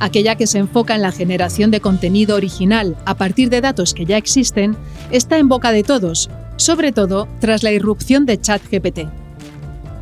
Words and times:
aquella 0.00 0.34
que 0.34 0.46
se 0.46 0.58
enfoca 0.58 0.96
en 0.96 1.02
la 1.02 1.12
generación 1.12 1.70
de 1.70 1.80
contenido 1.80 2.36
original 2.36 2.96
a 3.04 3.14
partir 3.14 3.50
de 3.50 3.60
datos 3.60 3.94
que 3.94 4.06
ya 4.06 4.16
existen, 4.16 4.76
está 5.12 5.38
en 5.38 5.48
boca 5.48 5.70
de 5.70 5.84
todos, 5.84 6.28
sobre 6.56 6.90
todo 6.90 7.28
tras 7.38 7.62
la 7.62 7.70
irrupción 7.70 8.26
de 8.26 8.40
ChatGPT. 8.40 9.00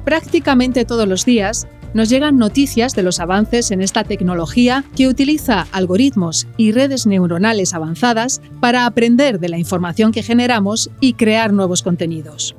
Prácticamente 0.04 0.84
todos 0.84 1.06
los 1.06 1.24
días 1.24 1.68
nos 1.94 2.08
llegan 2.08 2.38
noticias 2.38 2.94
de 2.94 3.02
los 3.02 3.20
avances 3.20 3.70
en 3.70 3.80
esta 3.80 4.04
tecnología 4.04 4.84
que 4.96 5.08
utiliza 5.08 5.66
algoritmos 5.72 6.46
y 6.56 6.72
redes 6.72 7.06
neuronales 7.06 7.74
avanzadas 7.74 8.40
para 8.60 8.86
aprender 8.86 9.40
de 9.40 9.48
la 9.48 9.58
información 9.58 10.12
que 10.12 10.22
generamos 10.22 10.90
y 11.00 11.14
crear 11.14 11.52
nuevos 11.52 11.83
contenidos. 11.83 12.55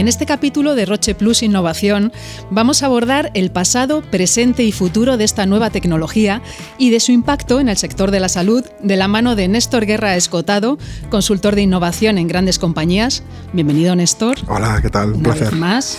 En 0.00 0.08
este 0.08 0.24
capítulo 0.24 0.76
de 0.76 0.86
Roche 0.86 1.14
Plus 1.14 1.42
Innovación 1.42 2.10
vamos 2.50 2.82
a 2.82 2.86
abordar 2.86 3.30
el 3.34 3.50
pasado, 3.50 4.00
presente 4.00 4.62
y 4.62 4.72
futuro 4.72 5.18
de 5.18 5.24
esta 5.24 5.44
nueva 5.44 5.68
tecnología 5.68 6.40
y 6.78 6.88
de 6.88 7.00
su 7.00 7.12
impacto 7.12 7.60
en 7.60 7.68
el 7.68 7.76
sector 7.76 8.10
de 8.10 8.18
la 8.18 8.30
salud 8.30 8.64
de 8.82 8.96
la 8.96 9.08
mano 9.08 9.36
de 9.36 9.46
Néstor 9.46 9.84
Guerra 9.84 10.16
Escotado, 10.16 10.78
consultor 11.10 11.54
de 11.54 11.60
innovación 11.60 12.16
en 12.16 12.28
grandes 12.28 12.58
compañías. 12.58 13.22
Bienvenido, 13.52 13.94
Néstor. 13.94 14.38
Hola, 14.48 14.80
¿qué 14.80 14.88
tal? 14.88 15.12
Un 15.12 15.22
placer. 15.22 15.54
más, 15.54 15.98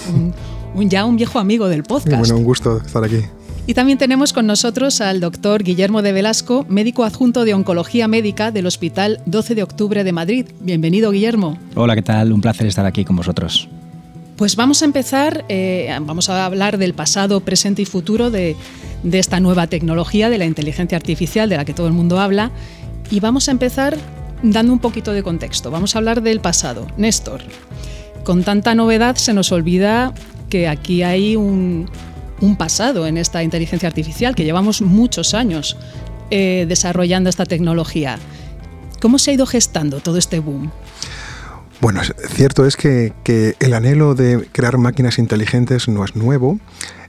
un, 0.73 0.89
ya 0.89 1.05
un 1.05 1.15
viejo 1.15 1.37
amigo 1.37 1.69
del 1.69 1.83
podcast. 1.83 2.17
bueno, 2.17 2.37
un 2.37 2.43
gusto 2.43 2.77
estar 2.83 3.03
aquí. 3.03 3.23
Y 3.67 3.75
también 3.75 3.99
tenemos 3.99 4.33
con 4.33 4.47
nosotros 4.47 4.99
al 5.01 5.19
doctor 5.19 5.61
Guillermo 5.61 6.01
de 6.01 6.11
Velasco, 6.11 6.65
médico 6.67 7.03
adjunto 7.03 7.45
de 7.45 7.53
Oncología 7.53 8.07
Médica 8.07 8.49
del 8.49 8.65
Hospital 8.65 9.19
12 9.27 9.53
de 9.53 9.61
Octubre 9.61 10.03
de 10.03 10.11
Madrid. 10.11 10.47
Bienvenido, 10.59 11.11
Guillermo. 11.11 11.59
Hola, 11.75 11.93
¿qué 11.93 12.01
tal? 12.01 12.33
Un 12.33 12.41
placer 12.41 12.65
estar 12.65 12.87
aquí 12.87 13.05
con 13.05 13.15
vosotros. 13.15 13.69
Pues 14.41 14.55
vamos 14.55 14.81
a 14.81 14.85
empezar, 14.85 15.45
eh, 15.49 15.95
vamos 16.01 16.27
a 16.29 16.47
hablar 16.47 16.79
del 16.79 16.95
pasado, 16.95 17.41
presente 17.41 17.83
y 17.83 17.85
futuro 17.85 18.31
de, 18.31 18.55
esta 19.11 19.39
nueva 19.39 19.67
tecnología, 19.67 20.31
de 20.31 20.39
la 20.39 20.47
inteligencia 20.47 20.97
artificial, 20.97 21.47
de 21.47 21.57
la 21.57 21.63
que 21.63 21.75
todo 21.75 21.85
el 21.85 21.93
mundo 21.93 22.19
habla. 22.19 22.49
Y 23.11 23.19
vamos 23.19 23.49
a 23.49 23.51
empezar 23.51 23.95
dando 24.41 24.73
un 24.73 24.79
poquito 24.79 25.13
de 25.13 25.21
contexto. 25.21 25.69
Vamos 25.69 25.93
a 25.93 25.99
hablar 25.99 26.23
del 26.23 26.39
pasado. 26.39 26.87
Néstor, 26.97 27.43
con 28.23 28.43
tanta 28.43 28.73
novedad 28.73 29.15
se 29.15 29.31
nos 29.35 29.51
olvida 29.51 30.11
que 30.49 30.67
aquí 30.67 31.03
hay 31.03 31.35
un, 31.35 31.87
pasado 32.57 33.05
en 33.05 33.19
esta 33.19 33.43
inteligencia 33.43 33.87
artificial, 33.89 34.33
que 34.33 34.43
llevamos 34.43 34.81
muchos 34.81 35.35
años 35.35 35.77
eh, 36.31 36.65
desarrollando 36.67 37.29
esta 37.29 37.45
tecnología. 37.45 38.17
¿Cómo 39.01 39.19
se 39.19 39.29
ha 39.29 39.33
ido 39.35 39.45
gestando 39.45 39.99
todo 39.99 40.17
este 40.17 40.39
boom? 40.39 40.71
Bueno, 41.81 42.01
cierto 42.29 42.67
es 42.67 42.77
que, 42.77 43.11
el 43.59 43.73
anhelo 43.73 44.13
de 44.13 44.47
crear 44.51 44.77
máquinas 44.77 45.17
inteligentes 45.17 45.87
no 45.87 46.05
es 46.05 46.15
nuevo. 46.15 46.59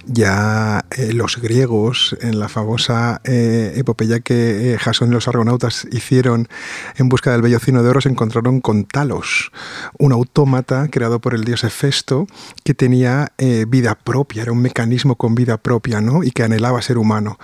Ya 0.07 0.85
eh, 0.97 1.13
los 1.13 1.41
griegos, 1.41 2.17
en 2.21 2.41
la 2.41 2.49
famosa 2.49 3.21
eh, 3.25 3.75
epopeya 3.77 4.21
que 4.21 4.75
eh, 4.75 4.79
Jasón 4.79 5.11
y 5.11 5.13
los 5.13 5.29
argonautas 5.29 5.87
hicieron 5.93 6.49
en 6.97 7.09
busca 7.09 7.31
del 7.31 7.43
bellocino 7.43 7.83
de 7.83 7.89
oro, 7.89 8.01
se 8.01 8.09
encontraron 8.09 8.61
con 8.61 8.85
Talos, 8.85 9.53
un 9.99 10.13
autómata 10.13 10.89
creado 10.91 11.21
por 11.21 11.35
el 11.35 11.45
dios 11.45 11.63
Hefesto 11.65 12.27
que 12.65 12.75
tenía 12.75 13.33
vida 13.69 13.95
propia, 13.95 14.43
era 14.43 14.53
un 14.53 14.63
mecanismo 14.63 15.17
con 15.17 15.35
vida 15.35 15.57
propia 15.57 16.01
¿no? 16.01 16.23
y 16.23 16.31
que 16.31 16.43
anhelaba 16.43 16.83
ser 16.83 16.99
humano. 16.99 17.39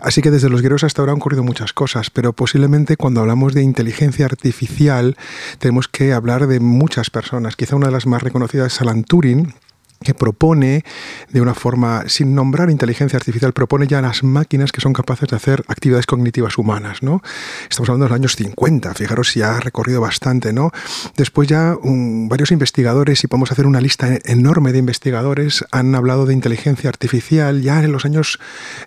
Así 0.00 0.22
que 0.22 0.30
desde 0.30 0.48
los 0.48 0.62
griegos 0.62 0.84
hasta 0.84 1.02
ahora 1.02 1.12
han 1.12 1.18
ocurrido 1.18 1.42
muchas 1.42 1.72
cosas, 1.72 2.10
pero 2.10 2.32
posiblemente 2.32 2.96
cuando 2.96 3.20
hablamos 3.20 3.54
de 3.54 3.62
inteligencia 3.62 4.26
artificial 4.26 5.16
tenemos 5.58 5.88
que 5.88 6.12
hablar 6.12 6.46
de 6.46 6.60
muchas 6.60 7.10
personas. 7.10 7.56
Quizá 7.56 7.76
una 7.76 7.86
de 7.86 7.92
las 7.92 8.06
más 8.06 8.22
reconocidas 8.22 8.74
es 8.74 8.80
Alan 8.80 9.04
Turing, 9.04 9.54
que 10.02 10.14
propone 10.14 10.84
de 11.30 11.40
una 11.40 11.54
forma, 11.54 12.04
sin 12.06 12.34
nombrar 12.34 12.70
inteligencia 12.70 13.16
artificial, 13.16 13.52
propone 13.52 13.86
ya 13.86 14.00
las 14.00 14.22
máquinas 14.22 14.70
que 14.70 14.80
son 14.80 14.92
capaces 14.92 15.28
de 15.28 15.36
hacer 15.36 15.64
actividades 15.66 16.06
cognitivas 16.06 16.58
humanas, 16.58 17.02
¿no? 17.02 17.22
Estamos 17.68 17.88
hablando 17.88 18.04
de 18.04 18.10
los 18.10 18.16
años 18.16 18.36
50, 18.36 18.94
fijaros 18.94 19.30
si 19.30 19.42
ha 19.42 19.58
recorrido 19.60 20.00
bastante, 20.00 20.52
¿no? 20.52 20.70
Después 21.16 21.48
ya 21.48 21.76
varios 21.82 22.52
investigadores, 22.52 23.24
y 23.24 23.26
podemos 23.26 23.50
hacer 23.50 23.66
una 23.66 23.80
lista 23.80 24.18
enorme 24.24 24.72
de 24.72 24.78
investigadores, 24.78 25.64
han 25.70 25.94
hablado 25.94 26.26
de 26.26 26.34
inteligencia 26.34 26.88
artificial, 26.90 27.62
ya 27.62 27.82
en 27.82 27.92
los 27.92 28.04
años 28.04 28.38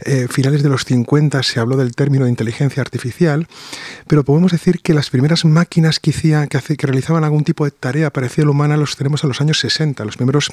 eh, 0.05 0.27
finales 0.29 0.63
de 0.63 0.69
los 0.69 0.85
50 0.85 1.43
se 1.43 1.59
habló 1.59 1.77
del 1.77 1.95
término 1.95 2.25
de 2.25 2.29
inteligencia 2.29 2.81
artificial, 2.81 3.47
pero 4.07 4.23
podemos 4.23 4.51
decir 4.51 4.81
que 4.81 4.93
las 4.93 5.09
primeras 5.09 5.45
máquinas 5.45 5.99
que, 5.99 6.11
hacía, 6.11 6.47
que, 6.47 6.59
que 6.77 6.87
realizaban 6.87 7.23
algún 7.23 7.43
tipo 7.43 7.65
de 7.65 7.71
tarea 7.71 8.11
parecida 8.11 8.43
a 8.43 8.45
la 8.45 8.51
humana 8.51 8.77
los 8.77 8.95
tenemos 8.95 9.23
en 9.23 9.29
los 9.29 9.41
años 9.41 9.59
60, 9.59 10.05
los 10.05 10.17
primeros 10.17 10.51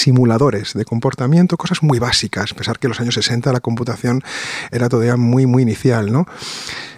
simuladores 0.00 0.74
de 0.74 0.84
comportamiento, 0.84 1.56
cosas 1.56 1.82
muy 1.82 1.98
básicas, 1.98 2.52
a 2.52 2.56
pesar 2.56 2.78
que 2.78 2.86
en 2.86 2.90
los 2.90 3.00
años 3.00 3.14
60 3.14 3.52
la 3.52 3.60
computación 3.60 4.22
era 4.70 4.88
todavía 4.88 5.16
muy, 5.16 5.46
muy 5.46 5.62
inicial, 5.62 6.12
¿no? 6.12 6.26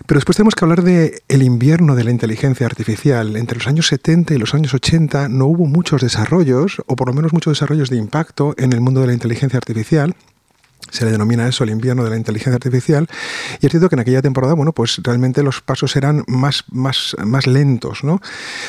Pero 0.06 0.18
después 0.18 0.36
tenemos 0.36 0.54
que 0.54 0.64
hablar 0.64 0.82
de 0.82 1.22
el 1.28 1.42
invierno 1.42 1.94
de 1.94 2.04
la 2.04 2.10
inteligencia 2.10 2.66
artificial. 2.66 3.36
Entre 3.36 3.56
los 3.58 3.68
años 3.68 3.86
70 3.86 4.34
y 4.34 4.38
los 4.38 4.54
años 4.54 4.74
80 4.74 5.28
no 5.28 5.46
hubo 5.46 5.66
muchos 5.66 6.02
desarrollos, 6.02 6.82
o 6.86 6.96
por 6.96 7.08
lo 7.08 7.14
menos 7.14 7.32
muchos 7.32 7.52
desarrollos 7.52 7.88
de 7.88 7.96
impacto 7.96 8.54
en 8.58 8.72
el 8.72 8.80
mundo 8.80 9.00
de 9.00 9.06
la 9.08 9.12
inteligencia 9.12 9.58
artificial 9.58 10.16
se 10.92 11.04
le 11.04 11.10
denomina 11.10 11.48
eso 11.48 11.64
el 11.64 11.70
invierno 11.70 12.04
de 12.04 12.10
la 12.10 12.16
inteligencia 12.16 12.54
artificial, 12.54 13.08
y 13.60 13.66
es 13.66 13.70
cierto 13.70 13.88
que 13.88 13.96
en 13.96 14.00
aquella 14.00 14.22
temporada, 14.22 14.54
bueno, 14.54 14.72
pues 14.72 15.00
realmente 15.02 15.42
los 15.42 15.60
pasos 15.60 15.96
eran 15.96 16.24
más, 16.28 16.64
más, 16.70 17.16
más 17.24 17.46
lentos, 17.46 18.04
¿no? 18.04 18.20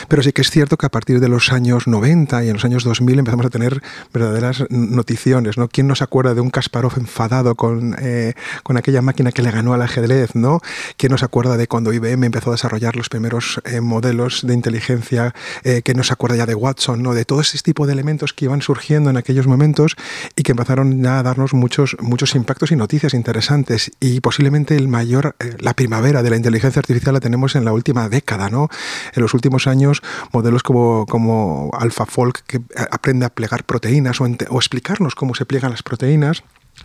Pero 0.08 0.24
sí 0.24 0.32
que 0.32 0.42
es 0.42 0.50
cierto 0.50 0.78
que 0.78 0.86
a 0.86 0.90
partir 0.90 1.20
de 1.20 1.28
los 1.28 1.52
años 1.52 1.88
90 1.88 2.46
y 2.46 2.48
en 2.48 2.54
los 2.54 2.66
años 2.66 2.84
2000 2.84 3.20
empezamos 3.20 3.46
a 3.46 3.50
tener 3.50 3.84
verdaderas 4.14 4.64
noticiones, 4.70 5.58
¿no? 5.58 5.68
¿Quién 5.68 5.88
no 5.88 5.96
se 5.96 6.04
acuerda 6.04 6.34
de 6.34 6.42
un 6.42 6.50
Kasparov 6.50 6.94
enfadado 6.98 7.56
con, 7.56 7.96
eh, 8.00 8.34
con 8.64 8.78
aquella 8.78 9.02
máquina 9.02 9.32
que 9.32 9.42
le 9.42 9.52
ganó 9.52 9.74
al 9.74 9.82
ajedrez, 9.82 10.36
¿no? 10.36 10.62
¿Quién 10.98 11.12
no 11.12 11.18
se 11.18 11.26
acuerda 11.26 11.58
de 11.58 11.68
cuando 11.68 11.94
IBM 11.94 12.26
empezó 12.26 12.52
a 12.52 12.54
desarrollar 12.54 12.96
los 12.96 13.10
primeros 13.10 13.62
eh, 13.66 13.82
modelos 13.82 14.48
de 14.48 14.54
inteligencia? 14.54 15.36
Eh, 15.64 15.82
¿Quién 15.84 15.98
no 15.98 16.04
acuerda 16.14 16.38
ya 16.38 16.46
de 16.46 16.56
Watson, 16.56 17.04
¿no? 17.04 17.14
De 17.14 17.26
todo 17.26 17.42
ese 17.42 17.58
tipo 17.60 17.86
de 17.86 17.94
elementos 17.94 18.34
que 18.34 18.46
iban 18.46 18.62
surgiendo 18.62 19.10
en 19.10 19.18
aquellos 19.18 19.48
momentos 19.48 19.96
y 20.36 20.44
que 20.44 20.52
empezaron 20.52 21.04
ya 21.04 21.20
a 21.20 21.24
darnos 21.24 21.54
muchos 21.54 21.98
muchos 22.14 22.36
impactos 22.36 22.72
y 22.72 22.76
noticias 22.76 23.16
interesantes 23.16 23.92
y 24.00 24.22
posiblemente 24.22 24.76
el 24.76 24.88
mayor, 24.88 25.36
eh, 25.40 25.56
la 25.58 25.74
primavera 25.74 26.22
de 26.22 26.30
la 26.30 26.36
inteligencia 26.36 26.80
artificial 26.80 27.16
la 27.16 27.20
tenemos 27.20 27.56
en 27.56 27.66
la 27.66 27.74
última 27.74 28.08
década, 28.08 28.52
¿no? 28.52 28.70
En 29.16 29.24
los 29.24 29.34
últimos 29.34 29.66
años, 29.66 30.04
modelos 30.32 30.62
como, 30.62 31.08
como 31.08 31.72
AlphaFold 31.74 32.34
que 32.46 32.62
aprende 32.92 33.26
a 33.26 33.30
plegar 33.30 33.64
proteínas 33.64 34.22
o, 34.22 34.26
o 34.26 34.58
explicarnos 34.60 35.16
cómo 35.16 35.34
se 35.34 35.48
pliegan 35.48 35.72
las 35.72 35.82
proteínas 35.82 36.44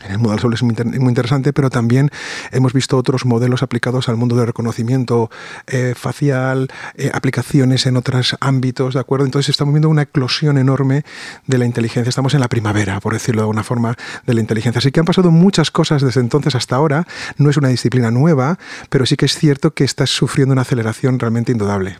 el 0.09 0.19
modelo 0.19 0.41
Sol 0.41 0.55
es 0.55 0.63
muy, 0.63 0.75
interesante, 1.09 1.53
pero 1.53 1.71
también 1.71 2.11
hemos 2.53 2.73
visto 2.73 2.97
otros 2.97 3.25
modelos 3.25 3.63
aplicados 3.63 4.09
al 4.09 4.17
mundo 4.17 4.37
del 4.37 4.47
reconocimiento 4.47 5.31
eh, 5.67 5.95
facial, 5.97 6.69
eh, 6.95 7.11
aplicaciones 7.13 7.85
en 7.87 7.97
otros 7.97 8.37
ámbitos, 8.41 8.95
¿de 8.95 9.01
acuerdo? 9.01 9.25
Entonces 9.25 9.49
estamos 9.49 9.75
viendo 9.75 9.89
una 9.89 10.03
eclosión 10.03 10.57
enorme 10.57 11.05
de 11.47 11.59
la 11.59 11.65
inteligencia. 11.65 12.09
Estamos 12.09 12.35
en 12.35 12.41
la 12.41 12.49
primavera, 12.49 13.01
por 13.01 13.13
decirlo 13.13 13.43
de 13.43 13.45
alguna 13.45 13.65
forma, 13.65 13.97
de 14.27 14.35
la 14.35 14.41
inteligencia. 14.41 14.79
Así 14.79 14.93
que 14.93 15.01
han 15.01 15.07
pasado 15.07 15.31
muchas 15.31 15.71
cosas 15.71 16.03
desde 16.03 16.21
entonces 16.21 16.55
hasta 16.55 16.77
ahora. 16.77 17.07
No 17.37 17.51
es 17.51 17.57
una 17.57 17.69
disciplina 17.69 18.11
nueva, 18.11 18.59
pero 18.91 19.05
sí 19.05 19.17
que 19.17 19.27
es 19.27 19.37
cierto 19.37 19.75
que 19.75 19.85
está 19.85 20.07
sufriendo 20.07 20.53
una 20.53 20.63
aceleración 20.63 21.19
realmente 21.19 21.51
indudable. 21.51 21.99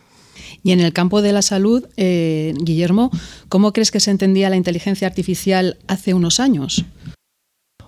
Y 0.63 0.71
en 0.71 0.79
el 0.79 0.93
campo 0.93 1.21
de 1.21 1.31
la 1.31 1.41
salud, 1.41 1.85
eh, 1.97 2.53
Guillermo, 2.61 3.11
¿cómo 3.47 3.73
crees 3.73 3.91
que 3.91 3.99
se 3.99 4.11
entendía 4.11 4.49
la 4.49 4.55
inteligencia 4.55 5.07
artificial 5.07 5.77
hace 5.87 6.13
unos 6.13 6.39
años? 6.39 6.85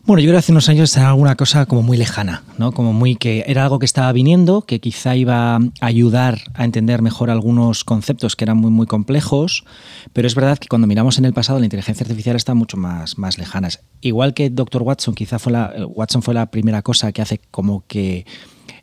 Bueno, 0.04 0.22
yo 0.22 0.26
creo 0.26 0.34
que 0.34 0.40
hace 0.40 0.52
unos 0.52 0.68
años 0.68 0.98
era 0.98 1.10
alguna 1.10 1.36
cosa 1.36 1.68
como 1.68 1.84
muy 1.84 1.96
lejana, 1.96 2.44
¿no? 2.58 2.72
Como 2.72 2.92
muy 2.92 3.16
que 3.16 3.44
era 3.46 3.64
algo 3.64 3.78
que 3.78 3.86
estaba 3.86 4.12
viniendo, 4.12 4.64
que 4.64 4.80
quizá 4.80 5.16
iba 5.16 5.58
a 5.58 5.60
ayudar 5.80 6.40
a 6.56 6.66
entender 6.66 7.04
mejor 7.04 7.30
algunos 7.30 7.84
conceptos 7.84 8.36
que 8.36 8.44
eran 8.44 8.58
muy 8.58 8.72
muy 8.72 8.88
complejos, 8.88 9.64
pero 10.12 10.28
es 10.28 10.34
verdad 10.34 10.58
que 10.58 10.68
cuando 10.68 10.88
miramos 10.88 11.20
en 11.20 11.26
el 11.26 11.34
pasado 11.34 11.60
la 11.60 11.66
inteligencia 11.66 12.04
artificial 12.04 12.36
está 12.36 12.56
mucho 12.56 12.78
más, 12.78 13.20
más 13.20 13.38
lejanas. 13.38 13.84
Igual 14.02 14.34
que 14.34 14.50
Dr. 14.50 14.82
Watson, 14.82 15.14
quizá 15.14 15.38
fue 15.38 15.52
la, 15.52 15.72
Watson 15.88 16.24
fue 16.24 16.34
la 16.34 16.48
primera 16.48 16.82
cosa 16.82 17.12
que 17.12 17.22
hace 17.22 17.40
como 17.52 17.84
que 17.88 18.26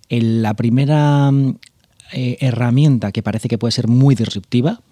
la 0.09 0.55
primera 0.55 1.33
eh, 2.13 2.37
herramienta 2.41 3.11
que 3.11 3.25
parece 3.25 3.49
que 3.49 3.59
puede 3.59 3.73
ser 3.73 3.89
muy 3.89 4.15
disruptiva, 4.15 4.83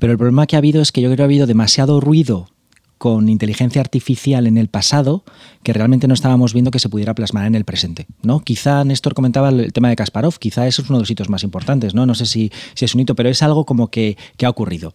pero 0.00 0.12
el 0.12 0.18
problema 0.18 0.48
que 0.48 0.56
ha 0.56 0.58
habido 0.58 0.82
es 0.82 0.90
que 0.90 1.02
yo 1.02 1.08
creo 1.08 1.16
que 1.18 1.22
ha 1.22 1.26
habido 1.26 1.46
demasiado 1.46 2.00
ruido 2.00 2.48
con 2.98 3.28
inteligencia 3.28 3.80
artificial 3.80 4.46
en 4.46 4.58
el 4.58 4.68
pasado 4.68 5.24
que 5.62 5.72
realmente 5.72 6.08
no 6.08 6.14
estábamos 6.14 6.52
viendo 6.52 6.70
que 6.70 6.80
se 6.80 6.88
pudiera 6.88 7.14
plasmar 7.14 7.46
en 7.46 7.54
el 7.54 7.64
presente. 7.64 8.06
¿no? 8.22 8.40
Quizá 8.40 8.84
Néstor 8.84 9.14
comentaba 9.14 9.48
el 9.48 9.72
tema 9.72 9.88
de 9.88 9.96
Kasparov, 9.96 10.38
quizá 10.38 10.66
eso 10.66 10.82
es 10.82 10.90
uno 10.90 10.98
de 10.98 11.02
los 11.02 11.10
hitos 11.10 11.28
más 11.28 11.44
importantes, 11.44 11.94
no, 11.94 12.06
no 12.06 12.14
sé 12.14 12.26
si, 12.26 12.50
si 12.74 12.84
es 12.84 12.94
un 12.94 13.00
hito, 13.00 13.14
pero 13.14 13.28
es 13.28 13.42
algo 13.42 13.64
como 13.64 13.88
que, 13.88 14.16
que 14.36 14.46
ha 14.46 14.50
ocurrido. 14.50 14.92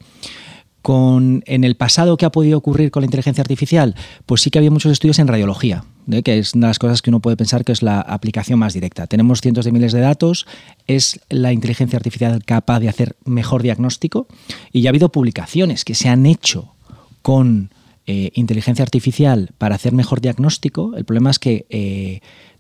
Con, 0.81 1.43
en 1.45 1.63
el 1.63 1.75
pasado, 1.77 2.17
¿qué 2.17 2.25
ha 2.25 2.31
podido 2.31 2.57
ocurrir 2.57 2.91
con 2.91 3.03
la 3.03 3.05
inteligencia 3.05 3.41
artificial? 3.41 3.95
Pues 4.25 4.41
sí 4.41 4.49
que 4.49 4.57
había 4.57 4.69
muchos 4.69 4.91
estudios 4.91 5.17
en 5.17 5.29
radiología, 5.29 5.85
¿eh? 6.11 6.23
que 6.23 6.37
es 6.37 6.55
una 6.55 6.67
de 6.67 6.71
las 6.71 6.79
cosas 6.79 7.01
que 7.01 7.09
uno 7.09 7.21
puede 7.21 7.37
pensar 7.37 7.63
que 7.63 7.71
es 7.71 7.81
la 7.81 8.01
aplicación 8.01 8.59
más 8.59 8.73
directa. 8.73 9.07
Tenemos 9.07 9.39
cientos 9.39 9.63
de 9.63 9.71
miles 9.71 9.93
de 9.93 10.01
datos, 10.01 10.45
es 10.85 11.21
la 11.29 11.53
inteligencia 11.53 11.95
artificial 11.95 12.43
capaz 12.43 12.81
de 12.81 12.89
hacer 12.89 13.15
mejor 13.23 13.63
diagnóstico 13.63 14.27
y 14.73 14.81
ya 14.81 14.89
ha 14.89 14.91
habido 14.91 15.09
publicaciones 15.09 15.85
que 15.85 15.95
se 15.95 16.09
han 16.09 16.25
hecho 16.25 16.73
con 17.21 17.71
eh, 18.05 18.31
inteligencia 18.33 18.83
artificial 18.83 19.51
para 19.57 19.75
hacer 19.75 19.93
mejor 19.93 20.21
diagnóstico. 20.21 20.95
El 20.95 21.05
problema 21.05 21.31
es 21.31 21.39
que 21.39 21.65
eh, 21.69 22.19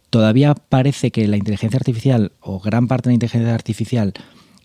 todavía 0.09 0.55
parece 0.55 1.11
que 1.11 1.27
la 1.27 1.37
inteligencia 1.37 1.77
artificial 1.77 2.31
o 2.39 2.59
gran 2.59 2.87
parte 2.87 3.09
de 3.09 3.11
la 3.11 3.15
inteligencia 3.15 3.53
artificial 3.53 4.13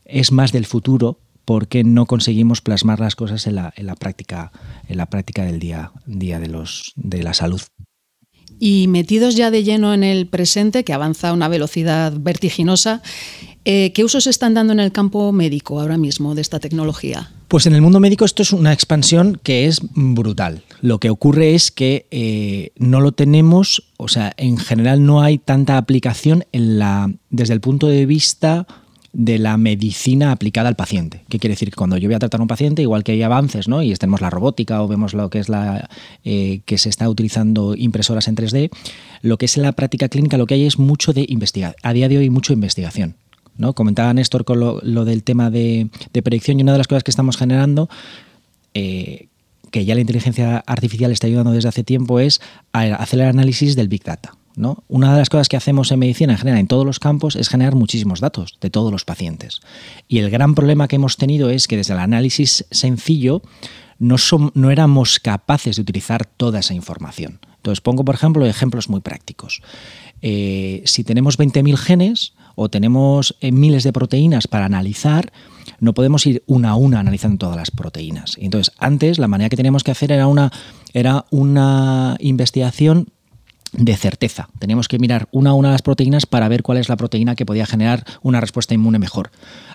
es 0.04 0.30
más 0.30 0.52
del 0.52 0.66
futuro 0.66 1.18
porque 1.44 1.82
no 1.82 2.06
conseguimos 2.06 2.60
plasmar 2.60 3.00
las 3.00 3.16
cosas 3.16 3.46
en 3.46 3.54
la, 3.54 3.72
práctica, 3.98 4.52
en 4.86 4.98
la 4.98 5.06
práctica 5.06 5.44
del 5.44 5.58
día, 5.58 5.92
día 6.04 6.38
de, 6.38 6.48
los, 6.48 6.92
de 6.94 7.22
la 7.22 7.32
salud. 7.32 7.62
Y 8.60 8.86
metidos 8.88 9.34
ya 9.34 9.50
de 9.50 9.64
lleno 9.64 9.94
en 9.94 10.04
el 10.04 10.26
presente, 10.26 10.84
que 10.84 10.92
avanza 10.92 11.30
a 11.30 11.32
una 11.32 11.48
velocidad 11.48 12.12
vertiginosa, 12.18 13.02
eh, 13.64 13.92
¿qué 13.92 14.04
usos 14.04 14.26
están 14.26 14.54
dando 14.54 14.72
en 14.72 14.80
el 14.80 14.92
campo 14.92 15.32
médico 15.32 15.80
ahora 15.80 15.98
mismo 15.98 16.34
de 16.34 16.40
esta 16.40 16.60
tecnología? 16.60 17.30
Pues 17.48 17.66
en 17.66 17.74
el 17.74 17.82
mundo 17.82 18.00
médico 18.00 18.24
esto 18.24 18.42
es 18.42 18.52
una 18.52 18.72
expansión 18.72 19.40
que 19.42 19.66
es 19.66 19.80
brutal. 19.94 20.62
Lo 20.80 20.98
que 20.98 21.10
ocurre 21.10 21.54
es 21.54 21.70
que 21.70 22.06
eh, 22.10 22.72
no 22.76 23.00
lo 23.00 23.12
tenemos, 23.12 23.90
o 23.96 24.08
sea, 24.08 24.32
en 24.36 24.58
general 24.58 25.04
no 25.04 25.22
hay 25.22 25.38
tanta 25.38 25.76
aplicación 25.76 26.44
en 26.52 26.78
la, 26.78 27.10
desde 27.30 27.54
el 27.54 27.60
punto 27.60 27.88
de 27.88 28.06
vista 28.06 28.66
de 29.12 29.38
la 29.38 29.56
medicina 29.56 30.32
aplicada 30.32 30.68
al 30.68 30.76
paciente. 30.76 31.24
¿Qué 31.28 31.38
quiere 31.38 31.54
decir? 31.54 31.70
Que 31.70 31.76
cuando 31.76 31.96
yo 31.96 32.08
voy 32.08 32.14
a 32.14 32.18
tratar 32.18 32.40
a 32.40 32.44
un 32.44 32.48
paciente, 32.48 32.82
igual 32.82 33.04
que 33.04 33.12
hay 33.12 33.22
avances, 33.22 33.66
¿no? 33.66 33.82
Y 33.82 33.94
tenemos 33.94 34.20
la 34.20 34.30
robótica 34.30 34.82
o 34.82 34.88
vemos 34.88 35.14
lo 35.14 35.30
que 35.30 35.38
es 35.38 35.48
la 35.48 35.88
eh, 36.24 36.60
que 36.66 36.78
se 36.78 36.88
está 36.88 37.08
utilizando 37.08 37.74
impresoras 37.74 38.28
en 38.28 38.36
3D, 38.36 38.70
lo 39.22 39.38
que 39.38 39.46
es 39.46 39.56
la 39.56 39.72
práctica 39.72 40.08
clínica, 40.08 40.36
lo 40.36 40.46
que 40.46 40.54
hay 40.54 40.66
es 40.66 40.78
mucho 40.78 41.12
de 41.12 41.24
investigación. 41.28 41.74
A 41.82 41.92
día 41.92 42.08
de 42.08 42.18
hoy, 42.18 42.30
mucho 42.30 42.52
investigación. 42.52 43.16
¿No? 43.58 43.74
Comentaba 43.74 44.14
Néstor 44.14 44.44
con 44.44 44.60
lo, 44.60 45.04
del 45.04 45.22
tema 45.22 45.50
de, 45.50 45.90
predicción 46.24 46.58
y 46.58 46.62
una 46.62 46.72
de 46.72 46.78
las 46.78 46.88
cosas 46.88 47.04
que 47.04 47.10
estamos 47.10 47.36
generando, 47.36 47.90
eh, 48.72 49.28
que 49.70 49.84
ya 49.84 49.94
la 49.94 50.00
inteligencia 50.00 50.64
artificial 50.66 51.12
está 51.12 51.26
ayudando 51.26 51.52
desde 51.52 51.68
hace 51.68 51.84
tiempo, 51.84 52.20
es 52.20 52.40
hacer 52.72 53.20
el 53.20 53.26
análisis 53.26 53.76
del 53.76 53.88
Big 53.88 54.02
Data. 54.04 54.38
Una 54.88 55.12
de 55.12 55.18
las 55.18 55.28
cosas 55.28 55.48
que 55.48 55.56
hacemos 55.56 55.92
en 55.92 56.00
medicina 56.00 56.32
en 56.32 56.38
general 56.38 56.58
en 56.58 56.66
todos 56.66 56.84
los 56.84 56.98
campos 56.98 57.36
es 57.36 57.48
generar 57.48 57.76
muchísimos 57.76 58.20
datos 58.20 58.58
de 58.60 58.70
todos 58.70 58.90
los 58.90 59.04
pacientes. 59.04 59.60
Y 60.08 60.18
el 60.18 60.30
gran 60.30 60.54
problema 60.54 60.88
que 60.88 60.96
hemos 60.96 61.16
tenido 61.16 61.50
es 61.50 61.68
que 61.68 61.76
desde 61.76 61.92
el 61.92 62.00
análisis 62.00 62.66
sencillo 62.72 63.42
no, 64.00 64.16
no 64.54 64.70
éramos 64.70 65.20
capaces 65.20 65.76
de 65.76 65.82
utilizar 65.82 66.24
toda 66.24 66.58
esa 66.58 66.74
información. 66.74 67.38
Entonces 67.56 67.80
pongo, 67.80 68.04
por 68.04 68.16
ejemplo, 68.16 68.44
ejemplos 68.46 68.88
muy 68.88 69.00
prácticos. 69.00 69.62
Eh, 70.22 70.82
si 70.86 71.04
tenemos 71.04 71.38
20.000 71.38 71.76
genes 71.76 72.32
o 72.58 72.68
tenemos 72.68 73.36
eh, 73.40 73.52
miles 73.52 73.84
de 73.84 73.92
proteínas 73.92 74.48
para 74.48 74.66
analizar, 74.66 75.32
no 75.78 75.94
podemos 75.94 76.26
ir 76.26 76.42
una 76.46 76.70
a 76.70 76.74
una 76.74 76.98
analizando 76.98 77.38
todas 77.38 77.56
las 77.56 77.70
proteínas. 77.70 78.36
Entonces, 78.40 78.74
antes 78.78 79.18
la 79.18 79.28
manera 79.28 79.48
que 79.48 79.56
teníamos 79.56 79.84
que 79.84 79.92
hacer 79.92 80.10
era 80.10 80.26
una, 80.26 80.50
era 80.92 81.24
una 81.30 82.16
investigación 82.18 83.08
de 83.72 83.96
certeza. 83.96 84.48
Teníamos 84.58 84.88
que 84.88 84.98
mirar 84.98 85.28
una 85.30 85.50
a 85.50 85.54
una 85.54 85.70
las 85.70 85.82
proteínas 85.82 86.26
para 86.26 86.48
ver 86.48 86.62
cuál 86.64 86.78
es 86.78 86.88
la 86.88 86.96
proteína 86.96 87.36
que 87.36 87.46
podía 87.46 87.64
generar 87.64 88.04
una 88.22 88.40
respuesta 88.40 88.74
inmune 88.74 88.98
mejor. 88.98 89.30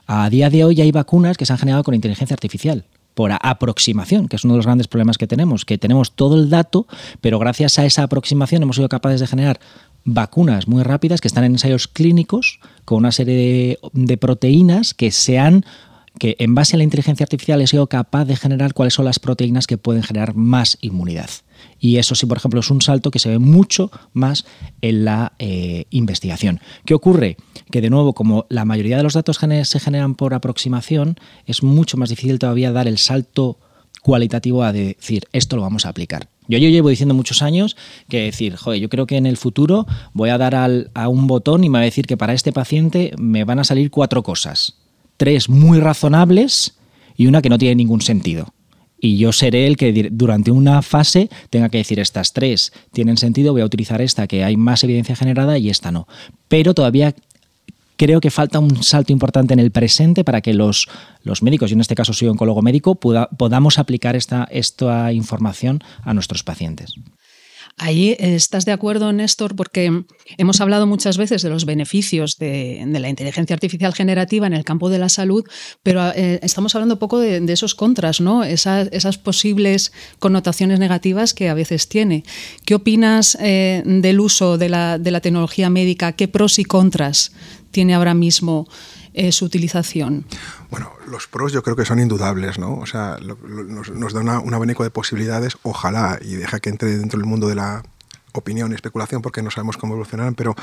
A 0.06 0.30
día 0.30 0.50
de 0.50 0.66
hoy 0.66 0.82
hay 0.82 0.92
vacunas 0.92 1.38
que 1.38 1.46
se 1.46 1.54
han 1.54 1.60
generado 1.60 1.84
con 1.84 1.96
inteligencia 1.96 2.34
artificial 2.34 2.86
por 3.14 3.32
aproximación, 3.40 4.28
que 4.28 4.36
es 4.36 4.44
uno 4.44 4.54
de 4.54 4.58
los 4.58 4.66
grandes 4.66 4.88
problemas 4.88 5.18
que 5.18 5.28
tenemos, 5.28 5.66
que 5.66 5.78
tenemos 5.78 6.12
todo 6.12 6.36
el 6.36 6.50
dato, 6.50 6.88
pero 7.22 7.40
gracias 7.40 7.80
a 7.80 7.86
esa 7.86 8.04
aproximación 8.04 8.64
hemos 8.64 8.76
sido 8.76 8.90
capaces 8.90 9.20
de 9.20 9.28
generar 9.28 9.60
vacunas 10.06 10.68
muy 10.68 10.84
rápidas 10.84 11.22
que 11.22 11.28
están 11.28 11.44
en 11.44 11.54
ensayos 11.54 11.88
clínicos 11.88 12.60
con 12.86 12.98
una 13.00 13.12
serie 13.12 13.36
de, 13.36 13.80
de 13.94 14.18
proteínas 14.18 14.94
que 14.94 15.12
se 15.12 15.40
han 15.40 15.66
que 16.20 16.36
en 16.40 16.56
base 16.56 16.76
a 16.76 16.78
la 16.78 16.84
inteligencia 16.84 17.24
artificial 17.24 17.62
he 17.62 17.68
sido 17.68 17.88
capaz 17.88 18.26
de 18.26 18.36
generar 18.36 18.74
cuáles 18.74 18.94
son 18.94 19.06
las 19.06 19.20
proteínas 19.20 19.68
que 19.68 19.78
pueden 19.78 20.04
generar 20.04 20.36
más 20.36 20.78
inmunidad. 20.82 21.30
Y 21.80 21.98
eso 21.98 22.16
sí, 22.16 22.26
por 22.26 22.38
ejemplo, 22.38 22.60
es 22.60 22.70
un 22.70 22.82
salto 22.82 23.12
que 23.12 23.20
se 23.20 23.30
ve 23.30 23.40
mucho 23.40 23.92
más 24.14 24.46
en 24.82 25.06
la 25.06 25.34
eh, 25.40 25.86
investigación. 25.90 26.60
¿Qué 26.86 26.94
ocurre? 26.94 27.38
Que 27.72 27.82
de 27.82 27.90
nuevo, 27.90 28.14
como 28.14 28.46
la 28.50 28.66
mayoría 28.66 28.98
de 28.98 29.04
los 29.04 29.14
datos 29.14 29.38
se 29.38 29.80
generan 29.80 30.16
por 30.16 30.34
aproximación, 30.34 31.18
es 31.46 31.64
mucho 31.64 31.98
más 31.98 32.10
difícil 32.10 32.40
todavía 32.40 32.72
dar 32.72 32.88
el 32.88 32.98
salto 32.98 33.58
cualitativo 34.02 34.64
a 34.64 34.74
decir, 34.74 35.24
esto 35.32 35.56
lo 35.56 35.62
vamos 35.62 35.86
a 35.86 35.90
aplicar. 35.90 36.28
Yo, 36.48 36.58
yo 36.58 36.70
llevo 36.70 36.90
diciendo 36.90 37.16
muchos 37.16 37.42
años 37.42 37.78
que 38.10 38.24
decir, 38.24 38.58
joder, 38.58 38.82
yo 38.82 38.90
creo 38.90 39.08
que 39.08 39.16
en 39.16 39.26
el 39.26 39.38
futuro 39.38 39.88
voy 40.12 40.30
a 40.30 40.38
dar 40.38 40.56
a 40.56 41.08
un 41.08 41.28
botón 41.28 41.64
y 41.64 41.70
me 41.70 41.78
va 41.78 41.82
a 41.84 41.86
decir 41.86 42.06
que 42.06 42.18
para 42.18 42.34
este 42.34 42.52
paciente 42.52 43.14
me 43.18 43.46
van 43.46 43.60
a 43.60 43.64
salir 43.64 43.92
cuatro 43.92 44.24
cosas. 44.24 44.83
Tres 45.18 45.50
muy 45.50 45.80
razonables 45.80 46.78
y 47.16 47.28
una 47.28 47.42
que 47.42 47.50
no 47.50 47.58
tiene 47.58 47.76
ningún 47.76 48.02
sentido 48.02 48.54
y 49.04 49.18
yo 49.18 49.34
seré 49.34 49.68
el 49.68 49.76
que 49.76 50.10
durante 50.14 50.50
una 50.50 50.82
fase 50.82 51.30
tenga 51.50 51.68
que 51.68 51.78
decir 51.78 52.00
estas 52.00 52.32
tres 52.32 52.72
tienen 52.94 53.18
sentido, 53.18 53.52
voy 53.52 53.62
a 53.62 53.66
utilizar 53.66 54.02
esta 54.02 54.28
que 54.28 54.46
hay 54.46 54.56
más 54.56 54.82
evidencia 54.86 55.14
generada 55.14 55.58
y 55.58 55.70
esta 55.70 55.92
no. 55.92 56.08
Pero 56.48 56.74
todavía 56.74 57.14
creo 57.98 58.22
que 58.22 58.32
falta 58.32 58.60
un 58.60 58.82
salto 58.82 59.12
importante 59.12 59.54
en 59.54 59.60
el 59.60 59.72
presente 59.72 60.24
para 60.24 60.40
que 60.40 60.54
los, 60.54 60.88
los 61.22 61.44
médicos, 61.44 61.70
y 61.70 61.74
en 61.74 61.82
este 61.82 61.96
caso 61.96 62.14
soy 62.14 62.30
oncólogo 62.30 62.62
médico, 62.62 62.96
podamos 62.96 63.78
aplicar 63.78 64.16
esta, 64.16 64.48
esta 64.50 65.12
información 65.12 65.84
a 66.04 66.14
nuestros 66.14 66.44
pacientes. 66.44 66.96
Ahí 67.78 68.16
estás 68.20 68.66
de 68.66 68.72
acuerdo, 68.72 69.12
Néstor, 69.12 69.56
porque 69.56 70.04
hemos 70.38 70.62
hablado 70.62 70.86
muchas 70.86 71.18
veces 71.18 71.42
de 71.42 71.50
los 71.50 71.66
beneficios 71.66 72.38
de, 72.38 72.86
la 72.88 73.10
inteligencia 73.10 73.56
artificial 73.56 73.94
generativa 73.94 74.46
en 74.46 74.54
el 74.54 74.64
campo 74.64 74.90
de 74.90 75.00
la 75.00 75.10
salud, 75.10 75.44
pero 75.82 76.12
eh, 76.12 76.40
estamos 76.44 76.76
hablando 76.76 77.00
poco 77.00 77.20
de, 77.20 77.44
esos 77.52 77.74
contras, 77.74 78.22
¿no? 78.22 78.44
esas 78.44 79.18
posibles 79.18 79.92
connotaciones 80.20 80.80
negativas 80.80 81.34
que 81.34 81.50
a 81.50 81.56
veces 81.56 81.90
tiene. 81.90 82.24
¿Qué 82.64 82.76
opinas 82.76 83.38
eh, 83.42 83.82
del 83.86 84.20
uso 84.20 84.58
de 84.58 84.70
la 84.70 85.20
tecnología 85.22 85.70
médica? 85.70 86.12
¿Qué 86.12 86.28
pros 86.28 86.60
y 86.60 86.66
contras 86.66 87.32
tiene 87.72 87.96
ahora 87.96 88.14
mismo? 88.14 88.68
Eh, 89.14 89.32
su 89.32 89.46
utilización? 89.46 90.26
Bueno, 90.72 90.92
los 91.08 91.28
pros 91.28 91.52
yo 91.52 91.62
creo 91.62 91.76
que 91.76 91.86
son 91.86 92.00
indudables, 92.00 92.58
¿no? 92.58 92.78
O 92.78 92.86
sea, 92.88 93.18
nos, 93.22 94.14
da 94.14 94.20
una, 94.20 94.40
un 94.40 94.54
abanico 94.54 94.84
de 94.84 94.90
posibilidades, 94.90 95.58
ojalá, 95.62 96.18
y 96.22 96.36
deja 96.36 96.60
que 96.60 96.70
entre 96.70 96.98
dentro 96.98 97.20
del 97.20 97.28
mundo 97.28 97.48
de 97.48 97.56
la 97.56 97.84
opinión 98.34 98.72
y 98.72 98.76
especulación 98.76 99.22
porque 99.22 99.42
no 99.42 99.52
sabemos 99.52 99.78
cómo 99.78 99.94
evolucionarán, 99.94 100.36
pero 100.36 100.56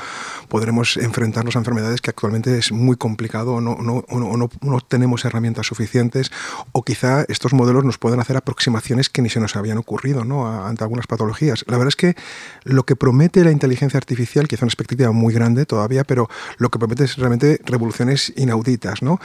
podremos 0.47 0.97
enfrentarnos 0.97 1.55
a 1.55 1.59
enfermedades 1.59 2.01
que 2.01 2.09
actualmente 2.09 2.57
es 2.57 2.71
muy 2.71 2.95
complicado 2.95 3.55
o 3.55 3.61
no, 3.61 3.77
no, 3.81 4.03
no, 4.09 4.49
no, 4.61 4.79
tenemos 4.81 5.25
herramientas 5.25 5.67
suficientes 5.67 6.31
o 6.71 6.83
quizá 6.83 7.23
estos 7.27 7.53
modelos 7.53 7.83
nos 7.83 7.97
puedan 7.97 8.19
hacer 8.19 8.37
aproximaciones 8.37 9.09
que 9.09 9.21
ni 9.21 9.29
se 9.29 9.39
nos 9.39 9.55
habían 9.55 9.77
ocurrido 9.77 10.23
¿no? 10.23 10.65
ante 10.65 10.83
algunas 10.83 11.07
patologías. 11.07 11.63
La 11.67 11.77
verdad 11.77 11.89
es 11.89 11.95
que 11.95 12.15
lo 12.63 12.83
que 12.83 12.95
promete 12.95 13.43
la 13.43 13.51
inteligencia 13.51 13.97
artificial, 13.97 14.47
es 14.49 14.61
una 14.61 14.67
expectativa 14.67 15.11
muy 15.11 15.33
grande 15.33 15.65
todavía, 15.65 16.03
pero 16.03 16.29
lo 16.57 16.69
que 16.69 16.79
promete 16.79 17.05
es 17.05 17.17
realmente 17.17 17.59
revoluciones 17.65 18.33
inauditas, 18.35 19.01
¿no? 19.01 19.19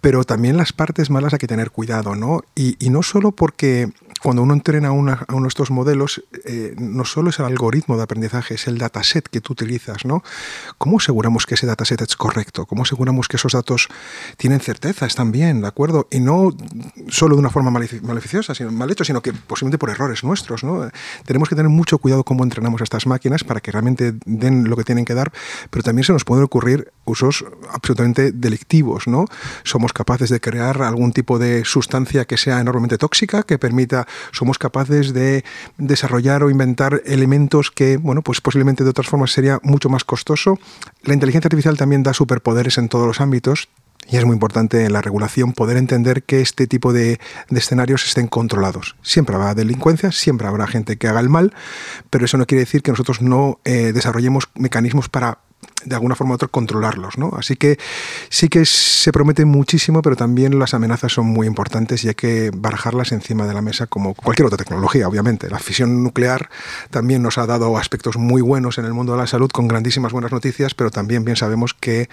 pero 0.00 0.24
también 0.24 0.56
las 0.56 0.72
partes 0.72 1.10
malas 1.10 1.34
hay 1.34 1.38
que 1.38 1.46
tener 1.46 1.70
cuidado, 1.70 2.14
¿no? 2.14 2.40
Y 2.54 2.88
no 2.88 3.02
solo 3.02 3.32
porque 3.32 3.92
cuando 4.22 4.42
uno 4.42 4.54
entrena 4.54 4.92
una, 4.92 5.24
a 5.26 5.34
uno 5.34 5.44
de 5.44 5.48
estos 5.48 5.70
modelos, 5.70 6.22
eh, 6.44 6.74
no 6.78 7.04
solo 7.04 7.30
es 7.30 7.38
el 7.38 7.46
algoritmo 7.46 7.96
de 7.96 8.02
aprendizaje, 8.02 8.54
es 8.54 8.66
el 8.66 8.78
dataset 8.78 9.26
que 9.28 9.40
tú 9.40 9.52
utilizas, 9.52 10.04
¿no? 10.04 10.22
¿Cómo 10.78 10.98
aseguramos 10.98 11.46
que 11.46 11.54
ese 11.54 11.66
dataset 11.66 12.02
es 12.02 12.16
correcto? 12.16 12.66
¿Cómo 12.66 12.82
aseguramos 12.82 13.28
que 13.28 13.36
esos 13.36 13.52
datos 13.52 13.88
tienen 14.36 14.60
certeza, 14.60 15.06
están 15.06 15.32
bien, 15.32 15.62
¿de 15.62 15.68
acuerdo? 15.68 16.06
Y 16.10 16.20
no 16.20 16.54
solo 17.08 17.34
de 17.36 17.40
una 17.40 17.50
forma 17.50 17.70
maleficiosa, 17.70 18.54
sino 18.54 18.70
mal 18.70 18.90
hecho, 18.90 19.04
sino 19.04 19.22
que 19.22 19.32
posiblemente 19.32 19.78
por 19.78 19.90
errores 19.90 20.22
nuestros, 20.24 20.64
¿no? 20.64 20.90
Tenemos 21.24 21.48
que 21.48 21.56
tener 21.56 21.70
mucho 21.70 21.98
cuidado 21.98 22.24
cómo 22.24 22.44
entrenamos 22.44 22.80
a 22.80 22.84
estas 22.84 23.06
máquinas 23.06 23.44
para 23.44 23.60
que 23.60 23.72
realmente 23.72 24.14
den 24.26 24.68
lo 24.68 24.76
que 24.76 24.84
tienen 24.84 25.04
que 25.04 25.14
dar, 25.14 25.32
pero 25.70 25.82
también 25.82 26.04
se 26.04 26.12
nos 26.12 26.24
pueden 26.24 26.44
ocurrir 26.44 26.92
usos 27.04 27.44
absolutamente 27.72 28.32
delictivos, 28.32 29.06
¿no? 29.06 29.24
Somos 29.64 29.92
capaces 29.92 30.30
de 30.30 30.40
crear 30.40 30.82
algún 30.82 31.12
tipo 31.12 31.38
de 31.38 31.64
sustancia 31.64 32.24
que 32.26 32.36
sea 32.36 32.60
enormemente 32.60 32.98
tóxica, 32.98 33.42
que 33.42 33.58
permita 33.58 34.06
somos 34.32 34.58
capaces 34.58 35.12
de 35.12 35.44
desarrollar 35.78 36.42
o 36.42 36.50
inventar 36.50 37.02
elementos 37.04 37.70
que, 37.70 37.96
bueno, 37.96 38.22
pues 38.22 38.40
posiblemente 38.40 38.84
de 38.84 38.90
otras 38.90 39.08
formas 39.08 39.32
sería 39.32 39.60
mucho 39.62 39.88
más 39.88 40.04
costoso. 40.04 40.58
La 41.02 41.14
inteligencia 41.14 41.48
artificial 41.48 41.76
también 41.76 42.02
da 42.02 42.14
superpoderes 42.14 42.78
en 42.78 42.88
todos 42.88 43.06
los 43.06 43.20
ámbitos 43.20 43.68
y 44.08 44.16
es 44.16 44.24
muy 44.24 44.34
importante 44.34 44.84
en 44.84 44.92
la 44.92 45.02
regulación 45.02 45.52
poder 45.52 45.76
entender 45.76 46.22
que 46.24 46.40
este 46.40 46.66
tipo 46.66 46.92
de, 46.92 47.20
escenarios 47.50 48.06
estén 48.06 48.26
controlados. 48.26 48.96
Siempre 49.02 49.36
habrá 49.36 49.54
delincuencia, 49.54 50.10
siempre 50.10 50.48
habrá 50.48 50.66
gente 50.66 50.96
que 50.96 51.06
haga 51.06 51.20
el 51.20 51.28
mal, 51.28 51.54
pero 52.08 52.24
eso 52.24 52.36
no 52.36 52.46
quiere 52.46 52.60
decir 52.60 52.82
que 52.82 52.90
nosotros 52.90 53.22
no 53.22 53.60
eh, 53.64 53.92
desarrollemos 53.92 54.48
mecanismos 54.54 55.08
para 55.08 55.38
de 55.84 55.94
alguna 55.94 56.14
forma 56.14 56.32
u 56.32 56.34
otra 56.34 56.48
controlarlos. 56.48 57.18
¿no? 57.18 57.32
Así 57.36 57.56
que 57.56 57.78
sí 58.28 58.48
que 58.48 58.64
se 58.64 59.12
promete 59.12 59.44
muchísimo, 59.44 60.02
pero 60.02 60.16
también 60.16 60.58
las 60.58 60.74
amenazas 60.74 61.12
son 61.12 61.26
muy 61.26 61.46
importantes 61.46 62.04
y 62.04 62.08
hay 62.08 62.14
que 62.14 62.50
barajarlas 62.54 63.12
encima 63.12 63.46
de 63.46 63.54
la 63.54 63.62
mesa 63.62 63.86
como 63.86 64.14
cualquier 64.14 64.46
otra 64.46 64.58
tecnología, 64.58 65.08
obviamente. 65.08 65.48
La 65.48 65.58
fisión 65.58 66.02
nuclear 66.02 66.50
también 66.90 67.22
nos 67.22 67.38
ha 67.38 67.46
dado 67.46 67.76
aspectos 67.76 68.16
muy 68.16 68.42
buenos 68.42 68.78
en 68.78 68.84
el 68.84 68.92
mundo 68.92 69.12
de 69.12 69.18
la 69.18 69.26
salud 69.26 69.50
con 69.50 69.68
grandísimas 69.68 70.12
buenas 70.12 70.32
noticias, 70.32 70.74
pero 70.74 70.90
también 70.90 71.24
bien 71.24 71.36
sabemos 71.36 71.74
que, 71.74 72.08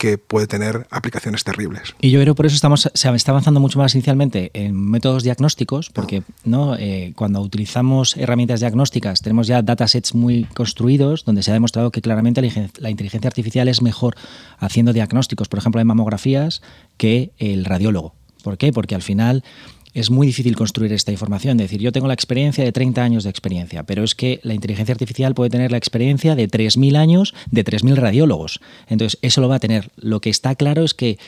que 0.00 0.16
puede 0.16 0.46
tener 0.46 0.86
aplicaciones 0.90 1.44
terribles. 1.44 1.94
Y 2.00 2.10
yo 2.10 2.22
creo 2.22 2.34
por 2.34 2.46
eso 2.46 2.54
estamos, 2.54 2.90
se 2.94 3.14
está 3.14 3.32
avanzando 3.32 3.60
mucho 3.60 3.78
más 3.78 3.94
inicialmente 3.94 4.50
en 4.54 4.74
métodos 4.74 5.24
diagnósticos, 5.24 5.90
porque 5.90 6.22
¿no? 6.42 6.74
Eh, 6.78 7.12
cuando 7.14 7.42
utilizamos 7.42 8.16
herramientas 8.16 8.60
diagnósticas 8.60 9.20
tenemos 9.20 9.46
ya 9.46 9.60
datasets 9.60 10.14
muy 10.14 10.44
construidos 10.54 11.26
donde 11.26 11.42
se 11.42 11.50
ha 11.50 11.54
demostrado 11.54 11.90
que 11.90 12.00
claramente 12.00 12.40
la 12.78 12.88
inteligencia 12.88 13.28
artificial 13.28 13.68
es 13.68 13.82
mejor 13.82 14.16
haciendo 14.58 14.94
diagnósticos, 14.94 15.48
por 15.48 15.58
ejemplo, 15.58 15.82
en 15.82 15.86
mamografías, 15.86 16.62
que 16.96 17.32
el 17.36 17.66
radiólogo. 17.66 18.14
¿Por 18.42 18.56
qué? 18.56 18.72
Porque 18.72 18.94
al 18.94 19.02
final 19.02 19.44
es 19.94 20.10
muy 20.10 20.26
difícil 20.26 20.56
construir 20.56 20.92
esta 20.92 21.12
información. 21.12 21.58
Es 21.60 21.64
decir, 21.64 21.80
yo 21.80 21.92
tengo 21.92 22.08
la 22.08 22.14
experiencia 22.14 22.64
de 22.64 22.72
30 22.72 23.02
años 23.02 23.24
de 23.24 23.30
experiencia, 23.30 23.82
pero 23.82 24.04
es 24.04 24.14
que 24.14 24.40
la 24.42 24.54
inteligencia 24.54 24.92
artificial 24.92 25.34
puede 25.34 25.50
tener 25.50 25.70
la 25.70 25.78
experiencia 25.78 26.34
de 26.34 26.48
3.000 26.48 26.96
años 26.96 27.34
de 27.50 27.64
3.000 27.64 27.96
radiólogos. 27.96 28.60
Entonces, 28.88 29.18
eso 29.22 29.40
lo 29.40 29.48
va 29.48 29.56
a 29.56 29.60
tener. 29.60 29.90
Lo 29.96 30.20
que 30.20 30.30
está 30.30 30.54
claro 30.54 30.84
es 30.84 30.94
que 30.94 31.18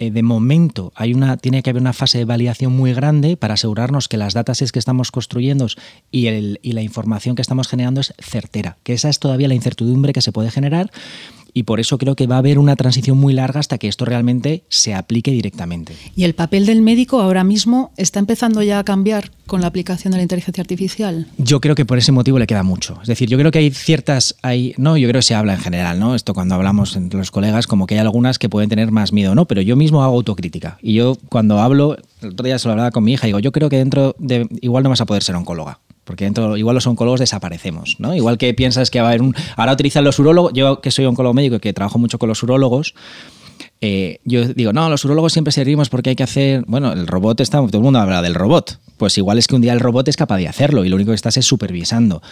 eh, 0.00 0.12
de 0.12 0.22
momento 0.22 0.92
hay 0.94 1.12
una, 1.12 1.36
tiene 1.36 1.62
que 1.62 1.70
haber 1.70 1.82
una 1.82 1.92
fase 1.92 2.18
de 2.18 2.24
validación 2.24 2.72
muy 2.72 2.92
grande 2.92 3.36
para 3.36 3.54
asegurarnos 3.54 4.06
que 4.06 4.16
las 4.16 4.32
datas 4.32 4.70
que 4.70 4.78
estamos 4.78 5.10
construyendo 5.10 5.66
y, 6.12 6.26
el, 6.26 6.60
y 6.62 6.72
la 6.72 6.82
información 6.82 7.34
que 7.34 7.42
estamos 7.42 7.66
generando 7.66 8.00
es 8.00 8.14
certera, 8.18 8.78
que 8.84 8.92
esa 8.92 9.08
es 9.08 9.18
todavía 9.18 9.48
la 9.48 9.54
incertidumbre 9.54 10.12
que 10.12 10.22
se 10.22 10.30
puede 10.30 10.50
generar 10.50 10.90
y 11.58 11.64
por 11.64 11.80
eso 11.80 11.98
creo 11.98 12.14
que 12.14 12.28
va 12.28 12.36
a 12.36 12.38
haber 12.38 12.56
una 12.56 12.76
transición 12.76 13.18
muy 13.18 13.32
larga 13.32 13.58
hasta 13.58 13.78
que 13.78 13.88
esto 13.88 14.04
realmente 14.04 14.62
se 14.68 14.94
aplique 14.94 15.32
directamente. 15.32 15.92
¿Y 16.14 16.22
el 16.22 16.34
papel 16.34 16.66
del 16.66 16.82
médico 16.82 17.20
ahora 17.20 17.42
mismo 17.42 17.90
está 17.96 18.20
empezando 18.20 18.62
ya 18.62 18.78
a 18.78 18.84
cambiar 18.84 19.32
con 19.48 19.60
la 19.60 19.66
aplicación 19.66 20.12
de 20.12 20.18
la 20.18 20.22
inteligencia 20.22 20.62
artificial? 20.62 21.26
Yo 21.36 21.60
creo 21.60 21.74
que 21.74 21.84
por 21.84 21.98
ese 21.98 22.12
motivo 22.12 22.38
le 22.38 22.46
queda 22.46 22.62
mucho. 22.62 23.00
Es 23.02 23.08
decir, 23.08 23.28
yo 23.28 23.36
creo 23.38 23.50
que 23.50 23.58
hay 23.58 23.70
ciertas, 23.72 24.36
hay, 24.42 24.72
no, 24.76 24.96
yo 24.96 25.08
creo 25.08 25.18
que 25.18 25.24
se 25.24 25.34
habla 25.34 25.54
en 25.54 25.60
general, 25.60 25.98
¿no? 25.98 26.14
Esto 26.14 26.32
cuando 26.32 26.54
hablamos 26.54 26.94
entre 26.94 27.18
los 27.18 27.32
colegas, 27.32 27.66
como 27.66 27.86
que 27.86 27.96
hay 27.96 28.00
algunas 28.00 28.38
que 28.38 28.48
pueden 28.48 28.70
tener 28.70 28.92
más 28.92 29.12
miedo, 29.12 29.34
¿no? 29.34 29.46
Pero 29.46 29.60
yo 29.60 29.74
mismo 29.74 30.04
hago 30.04 30.14
autocrítica. 30.14 30.78
Y 30.80 30.94
yo 30.94 31.18
cuando 31.28 31.58
hablo, 31.58 31.96
el 32.22 32.28
otro 32.28 32.46
día 32.46 32.60
se 32.60 32.68
lo 32.68 32.72
hablaba 32.72 32.92
con 32.92 33.02
mi 33.02 33.14
hija, 33.14 33.26
digo, 33.26 33.40
yo 33.40 33.50
creo 33.50 33.68
que 33.68 33.78
dentro 33.78 34.14
de, 34.20 34.46
igual 34.60 34.84
no 34.84 34.90
vas 34.90 35.00
a 35.00 35.06
poder 35.06 35.24
ser 35.24 35.34
oncóloga 35.34 35.80
porque 36.08 36.24
dentro, 36.24 36.56
igual 36.56 36.72
los 36.72 36.86
oncólogos 36.86 37.20
desaparecemos, 37.20 37.96
¿no? 37.98 38.14
Igual 38.14 38.38
que 38.38 38.54
piensas 38.54 38.90
que 38.90 38.98
va 38.98 39.08
a 39.08 39.10
haber 39.10 39.20
un... 39.20 39.34
Ahora 39.56 39.74
utilizan 39.74 40.04
los 40.04 40.18
urólogos, 40.18 40.54
yo 40.54 40.80
que 40.80 40.90
soy 40.90 41.04
oncólogo 41.04 41.34
médico 41.34 41.56
y 41.56 41.60
que 41.60 41.74
trabajo 41.74 41.98
mucho 41.98 42.18
con 42.18 42.30
los 42.30 42.42
urólogos, 42.42 42.94
eh, 43.82 44.18
yo 44.24 44.48
digo, 44.48 44.72
no, 44.72 44.88
los 44.88 45.04
urólogos 45.04 45.34
siempre 45.34 45.52
servimos 45.52 45.90
porque 45.90 46.08
hay 46.08 46.16
que 46.16 46.22
hacer, 46.22 46.64
bueno, 46.66 46.94
el 46.94 47.06
robot 47.06 47.42
está, 47.42 47.58
todo 47.58 47.76
el 47.76 47.82
mundo 47.82 47.98
habla 47.98 48.22
del 48.22 48.34
robot, 48.34 48.78
pues 48.96 49.18
igual 49.18 49.36
es 49.36 49.46
que 49.46 49.54
un 49.54 49.60
día 49.60 49.74
el 49.74 49.80
robot 49.80 50.08
es 50.08 50.16
capaz 50.16 50.38
de 50.38 50.48
hacerlo 50.48 50.82
y 50.86 50.88
lo 50.88 50.96
único 50.96 51.10
que 51.10 51.16
estás 51.16 51.36
es 51.36 51.44
supervisando. 51.44 52.22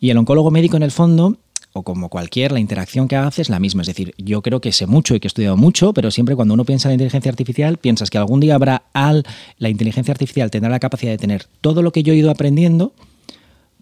Y 0.00 0.08
el 0.08 0.16
oncólogo 0.16 0.50
médico 0.50 0.78
en 0.78 0.82
el 0.82 0.90
fondo 0.90 1.36
o 1.74 1.82
como 1.82 2.08
cualquier, 2.08 2.52
la 2.52 2.60
interacción 2.60 3.06
que 3.06 3.16
hace 3.16 3.42
es 3.42 3.50
la 3.50 3.60
misma. 3.60 3.82
Es 3.82 3.88
decir, 3.88 4.14
yo 4.16 4.40
creo 4.40 4.62
que 4.62 4.72
sé 4.72 4.86
mucho 4.86 5.14
y 5.14 5.20
que 5.20 5.26
he 5.26 5.28
estudiado 5.28 5.58
mucho, 5.58 5.92
pero 5.92 6.10
siempre 6.10 6.34
cuando 6.34 6.54
uno 6.54 6.64
piensa 6.64 6.88
en 6.88 6.92
la 6.92 6.94
inteligencia 6.94 7.30
artificial, 7.30 7.76
piensas 7.76 8.08
que 8.08 8.16
algún 8.16 8.40
día 8.40 8.54
habrá 8.54 8.84
al, 8.94 9.26
la 9.58 9.68
inteligencia 9.68 10.12
artificial 10.12 10.50
tendrá 10.50 10.70
la 10.70 10.80
capacidad 10.80 11.12
de 11.12 11.18
tener 11.18 11.44
todo 11.60 11.82
lo 11.82 11.92
que 11.92 12.02
yo 12.02 12.14
he 12.14 12.16
ido 12.16 12.30
aprendiendo 12.30 12.94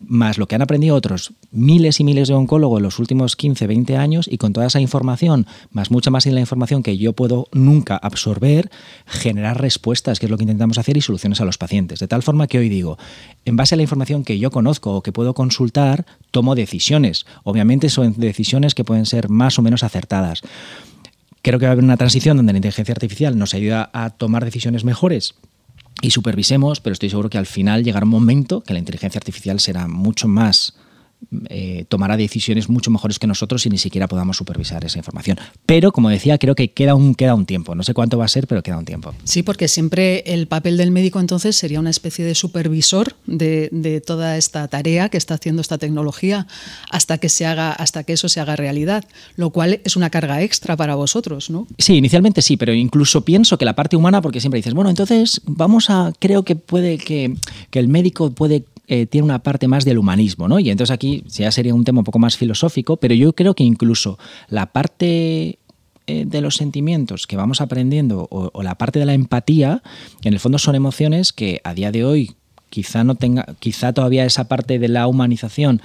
más 0.08 0.38
lo 0.38 0.46
que 0.46 0.54
han 0.54 0.62
aprendido 0.62 0.96
otros 0.96 1.32
miles 1.50 2.00
y 2.00 2.04
miles 2.04 2.28
de 2.28 2.34
oncólogos 2.34 2.78
en 2.78 2.84
los 2.84 2.98
últimos 2.98 3.36
15, 3.36 3.66
20 3.66 3.96
años 3.96 4.28
y 4.30 4.38
con 4.38 4.52
toda 4.52 4.66
esa 4.66 4.80
información, 4.80 5.46
más 5.70 5.90
mucha 5.90 6.10
más 6.10 6.24
de 6.24 6.32
la 6.32 6.40
información 6.40 6.82
que 6.82 6.96
yo 6.98 7.12
puedo 7.12 7.48
nunca 7.52 7.96
absorber, 7.96 8.70
generar 9.06 9.60
respuestas, 9.60 10.18
que 10.18 10.26
es 10.26 10.30
lo 10.30 10.36
que 10.36 10.44
intentamos 10.44 10.78
hacer, 10.78 10.96
y 10.96 11.00
soluciones 11.00 11.40
a 11.40 11.44
los 11.44 11.58
pacientes. 11.58 12.00
De 12.00 12.08
tal 12.08 12.22
forma 12.22 12.46
que 12.46 12.58
hoy 12.58 12.68
digo, 12.68 12.98
en 13.44 13.56
base 13.56 13.74
a 13.74 13.76
la 13.76 13.82
información 13.82 14.24
que 14.24 14.38
yo 14.38 14.50
conozco 14.50 14.94
o 14.94 15.02
que 15.02 15.12
puedo 15.12 15.34
consultar, 15.34 16.06
tomo 16.30 16.54
decisiones. 16.54 17.26
Obviamente 17.42 17.88
son 17.88 18.14
decisiones 18.16 18.74
que 18.74 18.84
pueden 18.84 19.06
ser 19.06 19.28
más 19.28 19.58
o 19.58 19.62
menos 19.62 19.84
acertadas. 19.84 20.42
Creo 21.42 21.58
que 21.58 21.66
va 21.66 21.70
a 21.70 21.72
haber 21.72 21.84
una 21.84 21.96
transición 21.96 22.36
donde 22.36 22.52
la 22.52 22.58
inteligencia 22.58 22.92
artificial 22.92 23.38
nos 23.38 23.54
ayuda 23.54 23.90
a 23.92 24.10
tomar 24.10 24.44
decisiones 24.44 24.84
mejores 24.84 25.34
y 26.02 26.10
supervisemos, 26.10 26.80
pero 26.80 26.92
estoy 26.92 27.10
seguro 27.10 27.30
que 27.30 27.38
al 27.38 27.46
final 27.46 27.84
llegará 27.84 28.04
un 28.04 28.10
momento 28.10 28.62
que 28.62 28.72
la 28.72 28.78
inteligencia 28.78 29.18
artificial 29.18 29.60
será 29.60 29.88
mucho 29.88 30.28
más 30.28 30.74
eh, 31.48 31.84
tomará 31.88 32.16
decisiones 32.16 32.68
mucho 32.68 32.90
mejores 32.90 33.18
que 33.18 33.26
nosotros 33.26 33.64
y 33.66 33.70
ni 33.70 33.78
siquiera 33.78 34.08
podamos 34.08 34.36
supervisar 34.36 34.84
esa 34.84 34.98
información. 34.98 35.38
Pero, 35.66 35.92
como 35.92 36.08
decía, 36.08 36.38
creo 36.38 36.54
que 36.54 36.70
queda 36.70 36.94
un, 36.94 37.14
queda 37.14 37.34
un 37.34 37.46
tiempo. 37.46 37.74
No 37.74 37.82
sé 37.82 37.94
cuánto 37.94 38.18
va 38.18 38.24
a 38.24 38.28
ser, 38.28 38.46
pero 38.46 38.62
queda 38.62 38.78
un 38.78 38.84
tiempo. 38.84 39.14
Sí, 39.24 39.42
porque 39.42 39.68
siempre 39.68 40.22
el 40.26 40.46
papel 40.46 40.76
del 40.76 40.90
médico 40.90 41.20
entonces 41.20 41.56
sería 41.56 41.80
una 41.80 41.90
especie 41.90 42.24
de 42.24 42.34
supervisor 42.34 43.14
de, 43.26 43.68
de 43.72 44.00
toda 44.00 44.36
esta 44.36 44.68
tarea 44.68 45.08
que 45.08 45.16
está 45.16 45.34
haciendo 45.34 45.62
esta 45.62 45.78
tecnología 45.78 46.46
hasta 46.90 47.18
que, 47.18 47.28
se 47.28 47.46
haga, 47.46 47.72
hasta 47.72 48.04
que 48.04 48.12
eso 48.12 48.28
se 48.28 48.40
haga 48.40 48.56
realidad, 48.56 49.04
lo 49.36 49.50
cual 49.50 49.80
es 49.84 49.96
una 49.96 50.10
carga 50.10 50.42
extra 50.42 50.76
para 50.76 50.94
vosotros, 50.94 51.50
¿no? 51.50 51.66
Sí, 51.78 51.96
inicialmente 51.96 52.42
sí, 52.42 52.56
pero 52.56 52.72
incluso 52.72 53.24
pienso 53.24 53.58
que 53.58 53.64
la 53.64 53.74
parte 53.74 53.96
humana, 53.96 54.22
porque 54.22 54.40
siempre 54.40 54.58
dices, 54.58 54.74
bueno, 54.74 54.90
entonces 54.90 55.40
vamos 55.46 55.90
a, 55.90 56.12
creo 56.18 56.44
que 56.44 56.56
puede 56.56 56.98
que, 56.98 57.34
que 57.70 57.78
el 57.78 57.88
médico 57.88 58.30
puede 58.30 58.64
eh, 58.86 59.06
tiene 59.06 59.24
una 59.24 59.42
parte 59.42 59.68
más 59.68 59.84
del 59.84 59.98
humanismo, 59.98 60.48
¿no? 60.48 60.58
Y 60.58 60.70
entonces 60.70 60.92
aquí 60.92 61.24
ya 61.26 61.50
sería 61.50 61.74
un 61.74 61.84
tema 61.84 62.00
un 62.00 62.04
poco 62.04 62.18
más 62.18 62.36
filosófico, 62.36 62.96
pero 62.98 63.14
yo 63.14 63.32
creo 63.32 63.54
que 63.54 63.64
incluso 63.64 64.18
la 64.48 64.72
parte 64.72 65.58
eh, 66.06 66.24
de 66.26 66.40
los 66.42 66.56
sentimientos 66.56 67.26
que 67.26 67.36
vamos 67.36 67.60
aprendiendo 67.60 68.28
o, 68.30 68.50
o, 68.52 68.62
la 68.62 68.74
parte 68.74 68.98
de 68.98 69.06
la 69.06 69.14
empatía, 69.14 69.82
en 70.22 70.34
el 70.34 70.40
fondo 70.40 70.58
son 70.58 70.74
emociones 70.74 71.32
que 71.32 71.60
a 71.64 71.72
día 71.72 71.90
de 71.92 72.04
hoy 72.04 72.34
quizá 72.68 73.04
no 73.04 73.14
tenga, 73.14 73.46
quizá 73.60 73.92
todavía 73.92 74.24
esa 74.24 74.48
parte 74.48 74.78
de 74.78 74.88
la 74.88 75.06
humanización 75.06 75.80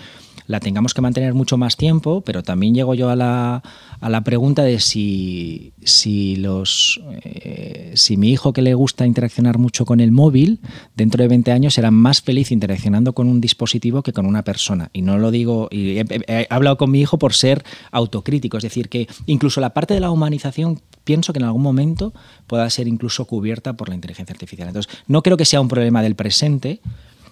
la 0.49 0.59
tengamos 0.59 0.95
que 0.95 1.01
mantener 1.01 1.35
mucho 1.35 1.59
más 1.59 1.77
tiempo, 1.77 2.21
pero 2.21 2.41
también 2.41 2.73
llego 2.73 2.95
yo 2.95 3.11
a 3.11 3.15
la, 3.15 3.61
a 3.99 4.09
la 4.09 4.21
pregunta 4.21 4.63
de 4.63 4.79
si, 4.79 5.73
si, 5.83 6.37
los, 6.37 6.99
eh, 7.23 7.91
si 7.93 8.17
mi 8.17 8.31
hijo 8.31 8.51
que 8.51 8.63
le 8.63 8.73
gusta 8.73 9.05
interaccionar 9.05 9.59
mucho 9.59 9.85
con 9.85 9.99
el 9.99 10.11
móvil, 10.11 10.59
dentro 10.95 11.21
de 11.21 11.27
20 11.27 11.51
años 11.51 11.75
será 11.75 11.91
más 11.91 12.23
feliz 12.23 12.51
interaccionando 12.51 13.13
con 13.13 13.27
un 13.27 13.39
dispositivo 13.39 14.01
que 14.01 14.11
con 14.11 14.25
una 14.25 14.43
persona. 14.43 14.89
Y 14.91 15.03
no 15.03 15.19
lo 15.19 15.29
digo, 15.29 15.67
y 15.69 15.99
he, 15.99 16.47
hablado 16.49 16.77
con 16.77 16.89
mi 16.89 16.99
hijo 16.99 17.19
por 17.19 17.35
ser 17.35 17.63
autocrítico, 17.91 18.57
es 18.57 18.63
decir, 18.63 18.89
que 18.89 19.07
incluso 19.27 19.61
la 19.61 19.75
parte 19.75 19.93
de 19.93 19.99
la 19.99 20.09
humanización 20.09 20.81
pienso 21.03 21.31
que 21.31 21.37
en 21.37 21.45
algún 21.45 21.61
momento 21.61 22.11
pueda 22.47 22.67
ser 22.71 22.87
incluso 22.87 23.25
cubierta 23.25 23.73
por 23.73 23.87
la 23.87 23.93
inteligencia 23.93 24.33
artificial. 24.33 24.69
Entonces, 24.69 24.91
no 25.05 25.21
creo 25.21 25.37
que 25.37 25.45
sea 25.45 25.61
un 25.61 25.67
problema 25.67 26.01
del 26.01 26.15
presente, 26.15 26.81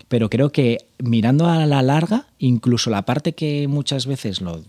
pero 0.08 0.30
creo 0.30 0.52
que 0.52 0.78
mirando 1.00 1.48
a 1.48 1.66
la 1.66 1.82
larga, 1.82 2.28
incluso 2.40 2.90
la 2.90 3.04
parte 3.04 3.34
que 3.34 3.68
muchas 3.68 4.06
veces 4.06 4.42
lo, 4.42 4.64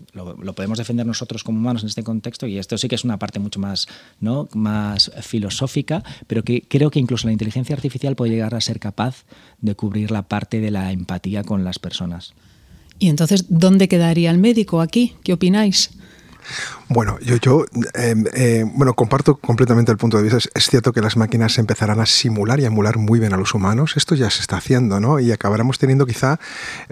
podemos 0.53 0.77
defender 0.77 1.05
nosotros 1.05 1.43
como 1.43 1.59
humanos 1.59 1.83
en 1.83 1.89
este 1.89 2.03
contexto, 2.03 2.47
y 2.47 2.57
esto 2.57 2.77
sí 2.77 2.87
que 2.87 2.95
es 2.95 3.03
una 3.03 3.19
parte 3.19 3.39
mucho 3.39 3.59
más, 3.59 3.87
¿no? 4.19 4.49
más 4.53 5.11
filosófica, 5.21 6.03
pero 6.27 6.43
que 6.43 6.61
creo 6.61 6.91
que 6.91 6.99
incluso 6.99 7.27
la 7.27 7.33
inteligencia 7.33 7.75
artificial 7.75 8.15
puede 8.15 8.33
llegar 8.33 8.55
a 8.55 8.61
ser 8.61 8.79
capaz 8.79 9.25
de 9.59 9.75
cubrir 9.75 10.11
la 10.11 10.23
parte 10.23 10.59
de 10.59 10.71
la 10.71 10.91
empatía 10.91 11.43
con 11.43 11.63
las 11.63 11.79
personas. 11.79 12.33
¿Y 12.99 13.07
entonces 13.07 13.45
dónde 13.47 13.87
quedaría 13.87 14.29
el 14.29 14.37
médico 14.37 14.81
aquí? 14.81 15.15
¿Qué 15.23 15.33
opináis? 15.33 15.91
Bueno, 16.87 17.19
yo, 17.19 17.37
yo 17.37 17.65
eh, 17.93 18.65
bueno, 18.73 18.93
comparto 18.93 19.35
completamente 19.35 19.91
el 19.91 19.97
punto 19.97 20.17
de 20.17 20.23
vista. 20.23 20.37
Es, 20.37 20.69
cierto 20.69 20.93
que 20.93 21.01
las 21.01 21.17
máquinas 21.17 21.57
empezarán 21.57 21.99
a 21.99 22.05
simular 22.05 22.59
y 22.59 22.65
emular 22.65 22.97
muy 22.97 23.19
bien 23.19 23.33
a 23.33 23.37
los 23.37 23.53
humanos. 23.53 23.93
Esto 23.95 24.15
ya 24.15 24.29
se 24.29 24.41
está 24.41 24.57
haciendo, 24.57 24.99
¿no? 24.99 25.19
Y 25.19 25.31
acabaremos 25.31 25.79
teniendo 25.79 26.05
quizá, 26.05 26.39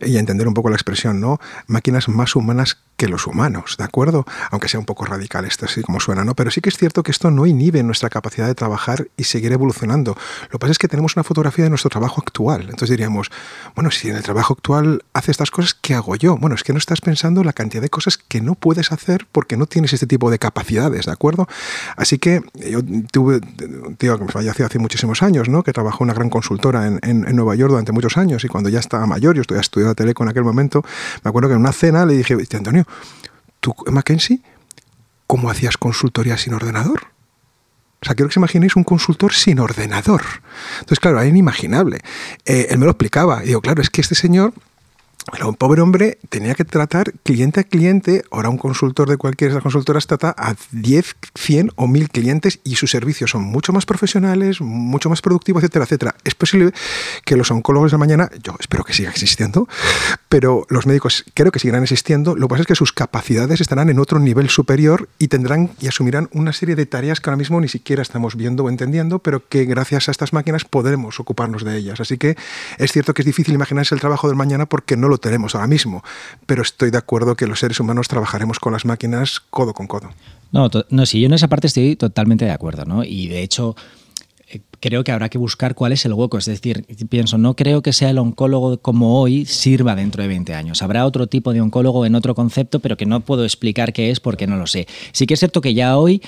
y 0.01 0.17
a 0.17 0.19
entender 0.19 0.47
un 0.47 0.53
poco 0.53 0.69
la 0.69 0.75
expresión, 0.75 1.19
¿no? 1.19 1.39
Máquinas 1.67 2.07
más 2.09 2.35
humanas 2.35 2.77
que 2.97 3.07
los 3.07 3.27
humanos, 3.27 3.75
¿de 3.77 3.83
acuerdo? 3.83 4.25
Aunque 4.49 4.67
sea 4.67 4.79
un 4.79 4.85
poco 4.85 5.05
radical 5.05 5.45
esto, 5.45 5.65
así 5.65 5.83
como 5.83 5.99
suena, 5.99 6.25
¿no? 6.25 6.35
Pero 6.35 6.49
sí 6.49 6.61
que 6.61 6.69
es 6.69 6.77
cierto 6.77 7.03
que 7.03 7.11
esto 7.11 7.29
no 7.29 7.45
inhibe 7.45 7.83
nuestra 7.83 8.09
capacidad 8.09 8.47
de 8.47 8.55
trabajar 8.55 9.07
y 9.15 9.25
seguir 9.25 9.51
evolucionando. 9.51 10.17
Lo 10.45 10.49
que 10.49 10.57
pasa 10.59 10.71
es 10.71 10.79
que 10.79 10.87
tenemos 10.87 11.15
una 11.15 11.23
fotografía 11.23 11.63
de 11.63 11.69
nuestro 11.69 11.91
trabajo 11.91 12.21
actual. 12.25 12.61
Entonces 12.61 12.89
diríamos, 12.89 13.29
bueno, 13.75 13.91
si 13.91 14.09
en 14.09 14.15
el 14.15 14.23
trabajo 14.23 14.55
actual 14.55 15.03
hace 15.13 15.29
estas 15.29 15.51
cosas, 15.51 15.75
¿qué 15.79 15.93
hago 15.93 16.15
yo? 16.15 16.37
Bueno, 16.37 16.55
es 16.55 16.63
que 16.63 16.73
no 16.73 16.79
estás 16.79 16.99
pensando 17.01 17.43
la 17.43 17.53
cantidad 17.53 17.83
de 17.83 17.89
cosas 17.89 18.17
que 18.17 18.41
no 18.41 18.55
puedes 18.55 18.91
hacer 18.91 19.27
porque 19.31 19.57
no 19.57 19.67
tienes 19.67 19.93
este 19.93 20.07
tipo 20.07 20.31
de 20.31 20.39
capacidades, 20.39 21.05
¿de 21.05 21.11
acuerdo? 21.11 21.47
Así 21.97 22.17
que 22.17 22.41
yo 22.55 22.79
tuve 23.11 23.41
tío 23.97 24.17
que 24.17 24.25
me 24.25 24.31
falleció 24.31 24.65
hace 24.65 24.79
muchísimos 24.79 25.21
años, 25.21 25.49
¿no? 25.49 25.61
Que 25.61 25.71
trabajó 25.71 26.03
una 26.03 26.13
gran 26.13 26.31
consultora 26.31 26.87
en, 26.87 27.27
Nueva 27.37 27.53
York 27.53 27.69
durante 27.69 27.91
muchos 27.91 28.17
años 28.17 28.43
y 28.43 28.47
cuando 28.47 28.69
ya 28.69 28.79
estaba 28.79 29.05
mayor, 29.05 29.35
yo 29.35 29.43
estudiaba 29.59 29.93
teleco 29.93 30.23
en 30.23 30.29
aquel 30.29 30.43
momento, 30.43 30.83
me 31.23 31.29
acuerdo 31.29 31.49
que 31.49 31.53
en 31.53 31.59
una 31.59 31.71
cena 31.71 32.03
le 32.03 32.15
dije, 32.15 32.35
Antonio, 32.53 32.86
¿tú, 33.59 33.75
Mackenzie, 33.91 34.41
cómo 35.25 35.49
hacías 35.49 35.77
consultoría 35.77 36.37
sin 36.37 36.53
ordenador? 36.53 37.07
O 38.01 38.05
sea, 38.05 38.15
quiero 38.15 38.29
que 38.29 38.33
se 38.33 38.39
imaginéis 38.39 38.75
un 38.75 38.83
consultor 38.83 39.33
sin 39.33 39.59
ordenador. 39.59 40.21
Entonces, 40.79 40.99
claro, 40.99 41.19
era 41.19 41.27
inimaginable. 41.27 41.99
Eh, 42.45 42.67
él 42.69 42.77
me 42.77 42.85
lo 42.85 42.91
explicaba. 42.91 43.43
Y 43.43 43.47
digo, 43.47 43.61
claro, 43.61 43.81
es 43.81 43.89
que 43.89 44.01
este 44.01 44.15
señor 44.15 44.53
un 45.47 45.55
pobre 45.55 45.81
hombre 45.81 46.17
tenía 46.29 46.55
que 46.55 46.63
tratar 46.63 47.13
cliente 47.23 47.59
a 47.59 47.63
cliente, 47.63 48.23
ahora 48.31 48.49
un 48.49 48.57
consultor 48.57 49.09
de 49.09 49.17
cualquier 49.17 49.51
de 49.51 49.55
las 49.55 49.63
consultoras 49.63 50.07
trata 50.07 50.33
a 50.37 50.55
10, 50.71 51.15
100 51.35 51.71
o 51.75 51.87
1000 51.87 52.09
clientes 52.09 52.59
y 52.63 52.75
sus 52.75 52.91
servicios 52.91 53.31
son 53.31 53.43
mucho 53.43 53.73
más 53.73 53.85
profesionales, 53.85 54.61
mucho 54.61 55.09
más 55.09 55.21
productivos, 55.21 55.63
etcétera, 55.63 55.85
etcétera. 55.85 56.15
Es 56.23 56.35
posible 56.35 56.71
que 57.25 57.35
los 57.35 57.51
oncólogos 57.51 57.91
de 57.91 57.97
mañana, 57.97 58.29
yo 58.41 58.55
espero 58.59 58.83
que 58.83 58.93
siga 58.93 59.09
existiendo, 59.09 59.67
pero 60.29 60.65
los 60.69 60.85
médicos 60.85 61.25
creo 61.33 61.51
que 61.51 61.59
seguirán 61.59 61.83
existiendo. 61.83 62.35
Lo 62.35 62.47
que 62.47 62.51
pasa 62.51 62.61
es 62.61 62.67
que 62.67 62.75
sus 62.75 62.93
capacidades 62.93 63.59
estarán 63.61 63.89
en 63.89 63.99
otro 63.99 64.19
nivel 64.19 64.49
superior 64.49 65.09
y 65.19 65.27
tendrán 65.27 65.71
y 65.79 65.87
asumirán 65.87 66.29
una 66.31 66.53
serie 66.53 66.75
de 66.75 66.85
tareas 66.85 67.19
que 67.19 67.29
ahora 67.29 67.37
mismo 67.37 67.59
ni 67.59 67.67
siquiera 67.67 68.01
estamos 68.01 68.35
viendo 68.35 68.63
o 68.63 68.69
entendiendo, 68.69 69.19
pero 69.19 69.47
que 69.47 69.65
gracias 69.65 70.07
a 70.07 70.11
estas 70.11 70.33
máquinas 70.33 70.65
podremos 70.65 71.19
ocuparnos 71.19 71.63
de 71.63 71.77
ellas. 71.77 71.99
Así 71.99 72.17
que 72.17 72.37
es 72.77 72.91
cierto 72.91 73.13
que 73.13 73.23
es 73.23 73.25
difícil 73.25 73.53
imaginarse 73.53 73.93
el 73.93 74.01
trabajo 74.01 74.27
del 74.27 74.37
mañana 74.37 74.67
porque 74.67 74.95
no 74.95 75.09
lo 75.09 75.16
tenemos 75.17 75.55
ahora 75.55 75.67
mismo, 75.67 76.03
pero 76.45 76.61
estoy 76.61 76.91
de 76.91 76.97
acuerdo 76.97 77.35
que 77.35 77.47
los 77.47 77.59
seres 77.59 77.79
humanos 77.79 78.07
trabajaremos 78.07 78.59
con 78.59 78.73
las 78.73 78.85
máquinas 78.85 79.39
codo 79.49 79.73
con 79.73 79.87
codo. 79.87 80.09
No, 80.51 80.69
no, 80.89 81.05
sí, 81.05 81.19
yo 81.19 81.27
en 81.27 81.33
esa 81.33 81.47
parte 81.47 81.67
estoy 81.67 81.95
totalmente 81.95 82.45
de 82.45 82.51
acuerdo, 82.51 82.85
¿no? 82.85 83.03
Y 83.03 83.27
de 83.27 83.41
hecho, 83.41 83.75
eh, 84.49 84.61
creo 84.79 85.03
que 85.03 85.11
habrá 85.11 85.29
que 85.29 85.37
buscar 85.37 85.75
cuál 85.75 85.91
es 85.91 86.05
el 86.05 86.13
hueco. 86.13 86.37
Es 86.37 86.45
decir, 86.45 86.85
pienso, 87.09 87.37
no 87.37 87.55
creo 87.55 87.81
que 87.81 87.91
sea 87.93 88.09
el 88.09 88.17
oncólogo 88.17 88.77
como 88.77 89.19
hoy 89.19 89.45
sirva 89.45 89.95
dentro 89.95 90.21
de 90.21 90.29
20 90.29 90.55
años. 90.55 90.81
Habrá 90.81 91.05
otro 91.05 91.27
tipo 91.27 91.51
de 91.53 91.61
oncólogo 91.61 92.05
en 92.05 92.15
otro 92.15 92.33
concepto, 92.33 92.79
pero 92.79 92.95
que 92.95 93.05
no 93.05 93.19
puedo 93.21 93.43
explicar 93.43 93.91
qué 93.91 94.09
es 94.09 94.19
porque 94.19 94.47
no 94.47 94.55
lo 94.55 94.67
sé. 94.67 94.87
Sí 95.11 95.27
que 95.27 95.33
es 95.33 95.39
cierto 95.39 95.61
que 95.61 95.73
ya 95.73 95.97
hoy 95.97 96.21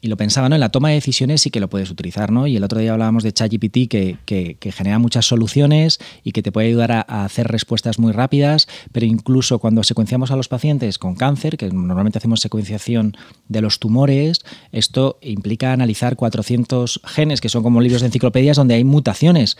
y 0.00 0.08
lo 0.08 0.16
pensaba, 0.16 0.48
¿no? 0.48 0.54
En 0.54 0.60
la 0.60 0.68
toma 0.68 0.90
de 0.90 0.94
decisiones 0.94 1.42
sí 1.42 1.50
que 1.50 1.60
lo 1.60 1.68
puedes 1.68 1.90
utilizar, 1.90 2.30
¿no? 2.30 2.46
Y 2.46 2.56
el 2.56 2.64
otro 2.64 2.78
día 2.78 2.92
hablábamos 2.92 3.24
de 3.24 3.32
ChatGPT 3.32 3.88
que, 3.88 4.18
que, 4.24 4.72
genera 4.72 4.98
muchas 4.98 5.26
soluciones 5.26 5.98
y 6.22 6.32
que 6.32 6.42
te 6.42 6.52
puede 6.52 6.68
ayudar 6.68 6.92
a, 6.92 7.24
hacer 7.24 7.48
respuestas 7.48 7.98
muy 7.98 8.12
rápidas, 8.12 8.68
pero 8.92 9.06
incluso 9.06 9.58
cuando 9.58 9.82
secuenciamos 9.82 10.30
a 10.30 10.36
los 10.36 10.48
pacientes 10.48 10.98
con 10.98 11.16
cáncer, 11.16 11.56
que 11.56 11.68
normalmente 11.70 12.18
hacemos 12.18 12.40
secuenciación 12.40 13.16
de 13.48 13.60
los 13.60 13.80
tumores, 13.80 14.44
esto 14.70 15.18
implica 15.20 15.72
analizar 15.72 16.14
400 16.16 17.00
genes, 17.04 17.40
que 17.40 17.48
son 17.48 17.62
como 17.62 17.80
libros 17.80 18.02
de 18.02 18.06
enciclopedias 18.06 18.56
donde 18.56 18.74
hay 18.74 18.84
mutaciones 18.84 19.56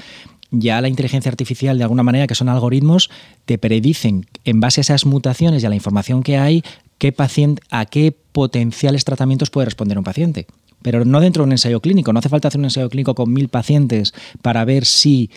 ya 0.50 0.80
la 0.80 0.88
inteligencia 0.88 1.30
artificial, 1.30 1.76
de 1.76 1.84
alguna 1.84 2.02
manera, 2.02 2.26
que 2.26 2.34
son 2.34 2.48
algoritmos, 2.48 3.10
te 3.44 3.58
predicen 3.58 4.26
en 4.44 4.60
base 4.60 4.80
a 4.80 4.82
esas 4.82 5.04
mutaciones 5.04 5.62
y 5.62 5.66
a 5.66 5.68
la 5.68 5.74
información 5.74 6.22
que 6.22 6.38
hay, 6.38 6.62
qué 6.98 7.12
paciente, 7.12 7.62
a 7.70 7.86
qué 7.86 8.14
potenciales 8.32 9.04
tratamientos 9.04 9.50
puede 9.50 9.66
responder 9.66 9.98
un 9.98 10.04
paciente. 10.04 10.46
Pero 10.82 11.04
no 11.04 11.20
dentro 11.20 11.42
de 11.42 11.46
un 11.46 11.52
ensayo 11.52 11.80
clínico. 11.80 12.12
No 12.12 12.20
hace 12.20 12.28
falta 12.28 12.48
hacer 12.48 12.60
un 12.60 12.66
ensayo 12.66 12.88
clínico 12.88 13.14
con 13.14 13.32
mil 13.32 13.48
pacientes 13.48 14.14
para 14.42 14.64
ver 14.64 14.84
si 14.84 15.30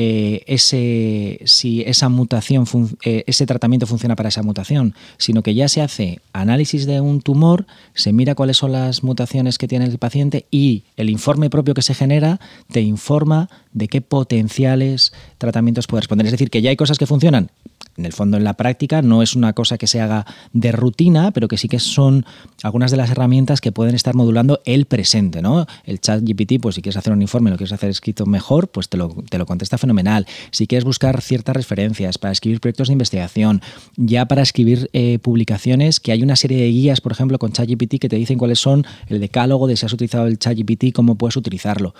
eh, 0.00 0.44
ese, 0.46 1.40
si 1.44 1.82
esa 1.82 2.08
mutación, 2.08 2.66
eh, 3.04 3.24
ese 3.26 3.46
tratamiento 3.46 3.84
funciona 3.84 4.14
para 4.14 4.28
esa 4.28 4.44
mutación, 4.44 4.94
sino 5.16 5.42
que 5.42 5.56
ya 5.56 5.68
se 5.68 5.82
hace 5.82 6.20
análisis 6.32 6.86
de 6.86 7.00
un 7.00 7.20
tumor, 7.20 7.66
se 7.94 8.12
mira 8.12 8.36
cuáles 8.36 8.58
son 8.58 8.70
las 8.70 9.02
mutaciones 9.02 9.58
que 9.58 9.66
tiene 9.66 9.86
el 9.86 9.98
paciente 9.98 10.46
y 10.52 10.84
el 10.96 11.10
informe 11.10 11.50
propio 11.50 11.74
que 11.74 11.82
se 11.82 11.94
genera 11.94 12.38
te 12.70 12.80
informa 12.80 13.50
de 13.72 13.88
qué 13.88 14.00
potenciales 14.00 15.12
tratamientos 15.36 15.88
puede 15.88 16.02
responder. 16.02 16.26
Es 16.26 16.32
decir, 16.32 16.48
que 16.48 16.62
ya 16.62 16.70
hay 16.70 16.76
cosas 16.76 16.96
que 16.96 17.06
funcionan 17.06 17.50
en 17.98 18.06
el 18.06 18.12
fondo 18.12 18.36
en 18.36 18.44
la 18.44 18.54
práctica 18.54 19.02
no 19.02 19.22
es 19.22 19.34
una 19.34 19.52
cosa 19.52 19.76
que 19.76 19.86
se 19.86 20.00
haga 20.00 20.24
de 20.52 20.72
rutina, 20.72 21.32
pero 21.32 21.48
que 21.48 21.58
sí 21.58 21.68
que 21.68 21.80
son 21.80 22.24
algunas 22.62 22.90
de 22.90 22.96
las 22.96 23.10
herramientas 23.10 23.60
que 23.60 23.72
pueden 23.72 23.94
estar 23.94 24.14
modulando 24.14 24.60
el 24.64 24.86
presente, 24.86 25.42
¿no? 25.42 25.66
El 25.84 26.00
chat 26.00 26.22
GPT, 26.22 26.60
pues 26.60 26.76
si 26.76 26.82
quieres 26.82 26.96
hacer 26.96 27.12
un 27.12 27.20
informe, 27.20 27.50
lo 27.50 27.56
quieres 27.56 27.72
hacer 27.72 27.90
escrito 27.90 28.24
mejor, 28.24 28.68
pues 28.68 28.88
te 28.88 28.96
lo, 28.96 29.08
te 29.28 29.38
lo 29.38 29.46
contesta 29.46 29.78
fenomenal. 29.78 30.26
Si 30.52 30.66
quieres 30.66 30.84
buscar 30.84 31.20
ciertas 31.20 31.56
referencias 31.56 32.18
para 32.18 32.32
escribir 32.32 32.60
proyectos 32.60 32.88
de 32.88 32.92
investigación, 32.92 33.62
ya 33.96 34.26
para 34.26 34.42
escribir 34.42 34.88
eh, 34.92 35.18
publicaciones, 35.18 35.98
que 35.98 36.12
hay 36.12 36.22
una 36.22 36.36
serie 36.36 36.58
de 36.58 36.68
guías, 36.68 37.00
por 37.00 37.12
ejemplo, 37.12 37.38
con 37.38 37.52
ChatGPT 37.52 37.98
que 37.98 38.08
te 38.08 38.16
dicen 38.16 38.38
cuáles 38.38 38.60
son 38.60 38.86
el 39.08 39.20
decálogo 39.20 39.66
de 39.66 39.76
si 39.76 39.86
has 39.86 39.92
utilizado 39.92 40.26
el 40.26 40.38
ChatGPT, 40.38 40.92
cómo 40.94 41.16
puedes 41.16 41.36
utilizarlo 41.36 41.94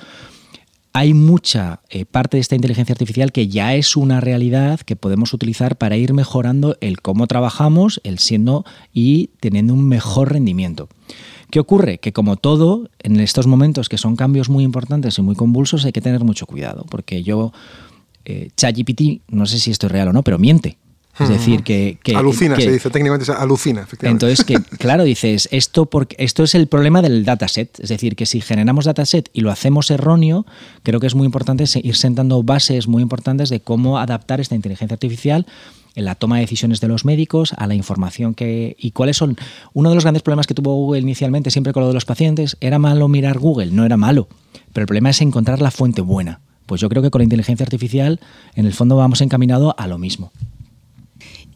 hay 0.92 1.14
mucha 1.14 1.80
eh, 1.90 2.04
parte 2.04 2.36
de 2.36 2.40
esta 2.40 2.54
inteligencia 2.54 2.92
artificial 2.92 3.32
que 3.32 3.48
ya 3.48 3.74
es 3.74 3.96
una 3.96 4.20
realidad 4.20 4.80
que 4.80 4.96
podemos 4.96 5.32
utilizar 5.32 5.76
para 5.76 5.96
ir 5.96 6.14
mejorando 6.14 6.76
el 6.80 7.00
cómo 7.00 7.26
trabajamos, 7.26 8.00
el 8.04 8.18
siendo 8.18 8.64
y 8.92 9.30
teniendo 9.40 9.74
un 9.74 9.86
mejor 9.86 10.32
rendimiento. 10.32 10.88
¿Qué 11.50 11.60
ocurre? 11.60 11.98
Que 11.98 12.12
como 12.12 12.36
todo, 12.36 12.90
en 12.98 13.20
estos 13.20 13.46
momentos 13.46 13.88
que 13.88 13.96
son 13.96 14.16
cambios 14.16 14.48
muy 14.48 14.64
importantes 14.64 15.18
y 15.18 15.22
muy 15.22 15.34
convulsos, 15.34 15.84
hay 15.84 15.92
que 15.92 16.00
tener 16.00 16.24
mucho 16.24 16.46
cuidado, 16.46 16.84
porque 16.90 17.22
yo, 17.22 17.52
eh, 18.24 18.50
ChatGPT, 18.56 19.22
no 19.28 19.46
sé 19.46 19.58
si 19.58 19.70
esto 19.70 19.86
es 19.86 19.92
real 19.92 20.08
o 20.08 20.12
no, 20.12 20.22
pero 20.22 20.38
miente. 20.38 20.78
Es 21.20 21.28
decir, 21.28 21.62
que... 21.62 21.98
alucina, 22.14 22.56
se 22.56 22.70
dice 22.70 22.90
técnicamente, 22.90 23.24
se 23.26 23.32
alucina, 23.32 23.82
efectivamente. 23.82 24.26
Entonces, 24.26 24.44
que, 24.44 24.76
claro, 24.78 25.04
dices, 25.04 25.48
esto, 25.50 25.86
porque, 25.86 26.16
esto 26.18 26.44
es 26.44 26.54
el 26.54 26.66
problema 26.66 27.02
del 27.02 27.24
dataset. 27.24 27.78
Es 27.80 27.88
decir, 27.88 28.16
que 28.16 28.26
si 28.26 28.40
generamos 28.40 28.84
dataset 28.84 29.28
y 29.32 29.40
lo 29.40 29.50
hacemos 29.50 29.90
erróneo, 29.90 30.46
creo 30.82 31.00
que 31.00 31.06
es 31.06 31.14
muy 31.14 31.26
importante 31.26 31.64
ir 31.82 31.96
sentando 31.96 32.42
bases 32.42 32.88
muy 32.88 33.02
importantes 33.02 33.48
de 33.48 33.60
cómo 33.60 33.98
adaptar 33.98 34.40
esta 34.40 34.54
inteligencia 34.54 34.94
artificial 34.94 35.46
en 35.94 36.04
la 36.04 36.14
toma 36.14 36.36
de 36.36 36.42
decisiones 36.42 36.80
de 36.80 36.86
los 36.86 37.04
médicos, 37.04 37.52
a 37.56 37.66
la 37.66 37.74
información 37.74 38.34
que... 38.34 38.76
y 38.78 38.92
cuáles 38.92 39.16
son... 39.16 39.36
Uno 39.72 39.88
de 39.88 39.96
los 39.96 40.04
grandes 40.04 40.22
problemas 40.22 40.46
que 40.46 40.54
tuvo 40.54 40.74
Google 40.74 41.00
inicialmente, 41.00 41.50
siempre 41.50 41.72
con 41.72 41.82
lo 41.82 41.88
de 41.88 41.94
los 41.94 42.04
pacientes, 42.04 42.56
era 42.60 42.78
malo 42.78 43.08
mirar 43.08 43.38
Google, 43.38 43.72
no 43.72 43.84
era 43.84 43.96
malo, 43.96 44.28
pero 44.72 44.84
el 44.84 44.86
problema 44.86 45.10
es 45.10 45.20
encontrar 45.20 45.60
la 45.60 45.72
fuente 45.72 46.00
buena. 46.00 46.40
Pues 46.66 46.80
yo 46.80 46.88
creo 46.88 47.02
que 47.02 47.10
con 47.10 47.20
la 47.20 47.24
inteligencia 47.24 47.64
artificial, 47.64 48.20
en 48.54 48.66
el 48.66 48.74
fondo, 48.74 48.94
vamos 48.94 49.22
encaminado 49.22 49.74
a 49.78 49.86
lo 49.88 49.98
mismo. 49.98 50.30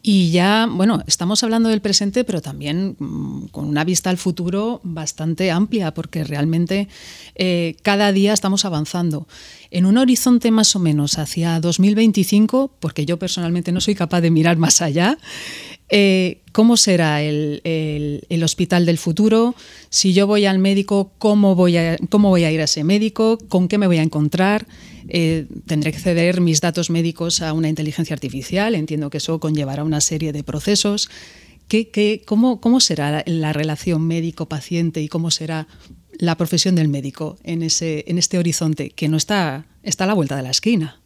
Y 0.05 0.31
ya, 0.31 0.67
bueno, 0.69 1.01
estamos 1.07 1.43
hablando 1.43 1.69
del 1.69 1.79
presente, 1.79 2.25
pero 2.25 2.41
también 2.41 2.97
mm, 2.99 3.45
con 3.51 3.65
una 3.69 3.85
vista 3.85 4.09
al 4.09 4.17
futuro 4.17 4.81
bastante 4.83 5.49
amplia, 5.49 5.93
porque 5.93 6.25
realmente 6.25 6.89
eh, 7.35 7.77
cada 7.83 8.11
día 8.11 8.33
estamos 8.33 8.65
avanzando. 8.65 9.29
En 9.71 9.85
un 9.85 9.97
horizonte 9.97 10.51
más 10.51 10.75
o 10.75 10.79
menos 10.79 11.17
hacia 11.19 11.57
2025, 11.61 12.75
porque 12.81 13.05
yo 13.05 13.17
personalmente 13.17 13.71
no 13.71 13.79
soy 13.79 13.95
capaz 13.95 14.19
de 14.19 14.29
mirar 14.29 14.57
más 14.57 14.81
allá, 14.81 15.17
eh, 15.89 16.41
¿cómo 16.51 16.77
será 16.77 17.21
el, 17.21 17.61
hospital 18.43 18.85
del 18.85 18.97
futuro? 18.97 19.55
Si 19.89 20.13
yo 20.13 20.27
voy 20.27 20.45
al 20.45 20.59
médico, 20.59 21.11
¿cómo 21.17 21.55
voy, 21.55 21.77
a, 21.77 21.97
¿cómo 22.09 22.29
voy 22.29 22.43
a 22.45 22.51
ir 22.51 22.61
a 22.61 22.65
ese 22.65 22.83
médico? 22.83 23.37
¿Con 23.49 23.67
qué 23.67 23.77
me 23.77 23.87
voy 23.87 23.97
a 23.97 24.03
encontrar? 24.03 24.67
Eh, 25.07 25.47
tendré 25.65 25.91
que 25.91 25.99
ceder 25.99 26.41
mis 26.41 26.61
datos 26.61 26.89
médicos 26.89 27.41
a 27.41 27.53
una 27.53 27.69
inteligencia 27.69 28.13
artificial. 28.13 28.75
Entiendo 28.75 29.09
que 29.09 29.17
eso 29.17 29.39
conllevará 29.39 29.83
una 29.83 30.01
serie 30.01 30.31
de 30.31 30.43
procesos. 30.43 31.09
¿Qué, 31.67 32.23
cómo, 32.25 32.61
¿Cómo 32.61 32.79
será 32.79 33.23
la 33.25 33.53
relación 33.53 34.05
médico-paciente 34.05 35.01
y 35.01 35.07
cómo 35.07 35.31
será 35.31 35.67
la 36.19 36.37
profesión 36.37 36.75
del 36.75 36.87
médico 36.87 37.37
en, 37.43 37.63
ese, 37.63 38.03
en 38.07 38.17
este 38.17 38.37
horizonte 38.37 38.91
que 38.91 39.07
no 39.07 39.17
está, 39.17 39.65
está 39.81 40.03
a 40.03 40.07
la 40.07 40.13
vuelta 40.13 40.35
de 40.35 40.43
la 40.43 40.51
esquina? 40.51 41.02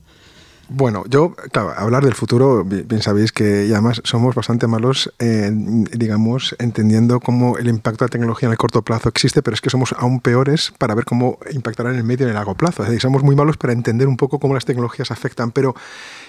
Bueno, 0.69 1.06
yo, 1.08 1.34
claro, 1.51 1.73
hablar 1.77 2.03
del 2.03 2.13
futuro, 2.13 2.65
bien 2.65 3.01
sabéis 3.01 3.32
que 3.32 3.69
además 3.71 4.01
somos 4.03 4.36
bastante 4.36 4.67
malos, 4.67 5.13
digamos, 5.17 6.56
entendiendo 6.60 7.21
cómo 7.21 7.58
el 7.58 7.69
impacto 7.69 8.03
de 8.03 8.10
la 8.10 8.12
tecnología 8.12 8.47
en 8.47 8.51
el 8.51 8.58
corto 8.58 8.82
plazo 8.82 9.08
existe, 9.08 9.41
pero 9.41 9.56
es 9.56 9.62
que 9.62 9.69
somos 9.69 9.93
aún 9.97 10.19
peores 10.19 10.73
para 10.77 10.93
ver 10.93 11.06
cómo 11.06 11.39
impactará 11.51 11.91
en 11.91 11.95
el 11.95 12.03
medio 12.03 12.25
y 12.25 12.27
en 12.27 12.30
el 12.30 12.36
largo 12.36 12.56
plazo. 12.56 12.84
Es 12.84 12.89
decir, 12.89 13.01
somos 13.01 13.23
muy 13.23 13.36
malos 13.36 13.56
para 13.56 13.71
entender 13.71 14.10
un 14.10 14.17
poco 14.17 14.39
cómo 14.39 14.53
las 14.53 14.65
tecnologías 14.65 15.10
afectan. 15.10 15.51
Pero 15.51 15.73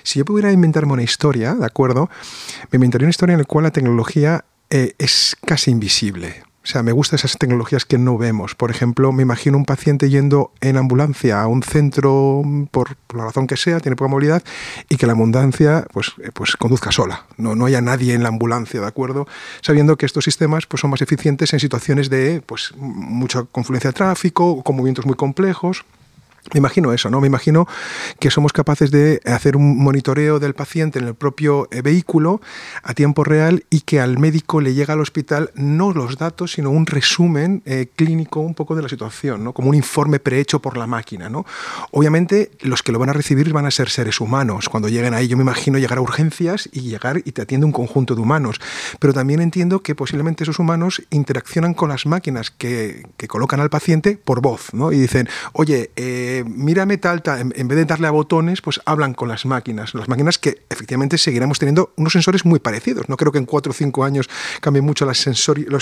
si 0.04 0.20
yo 0.20 0.24
pudiera 0.24 0.52
inventarme 0.52 0.92
una 0.92 1.02
historia, 1.02 1.54
¿de 1.54 1.66
acuerdo? 1.66 2.08
Me 2.70 2.76
inventaría 2.76 3.06
una 3.06 3.10
historia 3.10 3.32
en 3.32 3.40
la 3.40 3.44
cual 3.44 3.64
la 3.64 3.72
tecnología 3.72 4.44
eh, 4.70 4.94
es 4.98 5.36
casi 5.44 5.72
invisible. 5.72 6.47
O 6.68 6.70
sea, 6.70 6.82
me 6.82 6.92
gustan 6.92 7.16
esas 7.16 7.38
tecnologías 7.38 7.86
que 7.86 7.96
no 7.96 8.18
vemos. 8.18 8.54
Por 8.54 8.70
ejemplo, 8.70 9.10
me 9.10 9.22
imagino 9.22 9.56
un 9.56 9.64
paciente 9.64 10.10
yendo 10.10 10.52
en 10.60 10.76
ambulancia 10.76 11.40
a 11.40 11.46
un 11.46 11.62
centro 11.62 12.42
por, 12.70 12.98
la 13.14 13.24
razón 13.24 13.46
que 13.46 13.56
sea, 13.56 13.80
tiene 13.80 13.96
poca 13.96 14.10
movilidad, 14.10 14.42
y 14.90 14.98
que 14.98 15.06
la 15.06 15.12
ambulancia 15.12 15.86
pues, 15.94 16.12
eh, 16.22 16.28
pues 16.34 16.56
conduzca 16.56 16.92
sola. 16.92 17.24
No, 17.38 17.54
no 17.54 17.64
haya 17.64 17.80
nadie 17.80 18.12
en 18.12 18.22
la 18.22 18.28
ambulancia, 18.28 18.82
¿de 18.82 18.86
acuerdo? 18.86 19.26
Sabiendo 19.62 19.96
que 19.96 20.04
estos 20.04 20.24
sistemas 20.24 20.66
pues, 20.66 20.82
son 20.82 20.90
más 20.90 21.00
eficientes 21.00 21.54
en 21.54 21.60
situaciones 21.60 22.10
de 22.10 22.42
pues, 22.44 22.74
mucha 22.76 23.44
confluencia 23.44 23.88
de 23.88 23.94
tráfico, 23.94 24.62
con 24.62 24.76
movimientos 24.76 25.06
muy 25.06 25.16
complejos. 25.16 25.86
Me 26.52 26.58
imagino 26.58 26.92
eso, 26.92 27.10
¿no? 27.10 27.20
Me 27.20 27.26
imagino 27.26 27.66
que 28.18 28.30
somos 28.30 28.52
capaces 28.52 28.90
de 28.90 29.20
hacer 29.26 29.56
un 29.56 29.78
monitoreo 29.78 30.38
del 30.38 30.54
paciente 30.54 30.98
en 30.98 31.06
el 31.06 31.14
propio 31.14 31.68
eh, 31.70 31.82
vehículo 31.82 32.40
a 32.82 32.94
tiempo 32.94 33.22
real 33.24 33.64
y 33.70 33.82
que 33.82 34.00
al 34.00 34.18
médico 34.18 34.60
le 34.60 34.74
llega 34.74 34.94
al 34.94 35.00
hospital 35.00 35.50
no 35.54 35.92
los 35.92 36.16
datos, 36.16 36.52
sino 36.52 36.70
un 36.70 36.86
resumen 36.86 37.62
eh, 37.66 37.88
clínico 37.94 38.40
un 38.40 38.54
poco 38.54 38.74
de 38.74 38.82
la 38.82 38.88
situación, 38.88 39.44
¿no? 39.44 39.52
Como 39.52 39.68
un 39.68 39.74
informe 39.74 40.20
prehecho 40.20 40.60
por 40.60 40.76
la 40.76 40.86
máquina, 40.86 41.28
¿no? 41.28 41.44
Obviamente 41.90 42.50
los 42.60 42.82
que 42.82 42.92
lo 42.92 42.98
van 42.98 43.10
a 43.10 43.12
recibir 43.12 43.52
van 43.52 43.66
a 43.66 43.70
ser 43.70 43.90
seres 43.90 44.20
humanos. 44.20 44.68
Cuando 44.68 44.88
lleguen 44.88 45.14
ahí, 45.14 45.28
yo 45.28 45.36
me 45.36 45.42
imagino 45.42 45.78
llegar 45.78 45.98
a 45.98 46.00
urgencias 46.00 46.68
y 46.72 46.80
llegar 46.80 47.18
y 47.24 47.32
te 47.32 47.42
atiende 47.42 47.66
un 47.66 47.72
conjunto 47.72 48.14
de 48.14 48.22
humanos. 48.22 48.60
Pero 48.98 49.12
también 49.12 49.40
entiendo 49.40 49.80
que 49.80 49.94
posiblemente 49.94 50.44
esos 50.44 50.58
humanos 50.58 51.02
interaccionan 51.10 51.74
con 51.74 51.90
las 51.90 52.06
máquinas 52.06 52.50
que, 52.50 53.06
que 53.16 53.28
colocan 53.28 53.60
al 53.60 53.70
paciente 53.70 54.18
por 54.22 54.40
voz, 54.40 54.72
¿no? 54.72 54.92
Y 54.92 54.98
dicen, 54.98 55.28
oye, 55.52 55.90
eh, 55.96 56.37
mírame 56.44 56.98
tal, 56.98 57.22
en, 57.26 57.68
vez 57.68 57.78
de 57.78 57.84
darle 57.84 58.06
a 58.06 58.10
botones, 58.10 58.60
pues 58.60 58.80
hablan 58.84 59.14
con 59.14 59.28
las 59.28 59.46
máquinas. 59.46 59.94
Las 59.94 60.08
máquinas 60.08 60.38
que 60.38 60.62
efectivamente 60.68 61.18
seguiremos 61.18 61.58
teniendo 61.58 61.92
unos 61.96 62.12
sensores 62.12 62.44
muy 62.44 62.58
parecidos. 62.58 63.08
No 63.08 63.16
creo 63.16 63.32
que 63.32 63.38
en 63.38 63.46
cuatro 63.46 63.70
o 63.70 63.74
cinco 63.74 64.04
años 64.04 64.28
cambien 64.60 64.84
mucho 64.84 65.06
los 65.06 65.18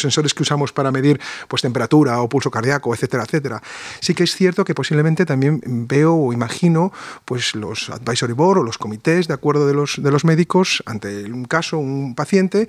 sensores 0.00 0.34
que 0.34 0.42
usamos 0.42 0.72
para 0.72 0.90
medir 0.90 1.20
pues, 1.48 1.62
temperatura 1.62 2.20
o 2.20 2.28
pulso 2.28 2.50
cardíaco, 2.50 2.94
etcétera, 2.94 3.24
etcétera. 3.24 3.62
Sí 4.00 4.14
que 4.14 4.24
es 4.24 4.34
cierto 4.34 4.64
que 4.64 4.74
posiblemente 4.74 5.26
también 5.26 5.60
veo 5.64 6.14
o 6.14 6.32
imagino 6.32 6.92
pues, 7.24 7.54
los 7.54 7.90
advisory 7.90 8.32
board 8.32 8.58
o 8.58 8.62
los 8.62 8.78
comités 8.78 9.28
de 9.28 9.34
acuerdo 9.34 9.66
de 9.66 9.74
los, 9.74 10.02
de 10.02 10.10
los 10.10 10.24
médicos 10.24 10.82
ante 10.86 11.24
un 11.24 11.44
caso, 11.44 11.78
un 11.78 12.14
paciente, 12.14 12.68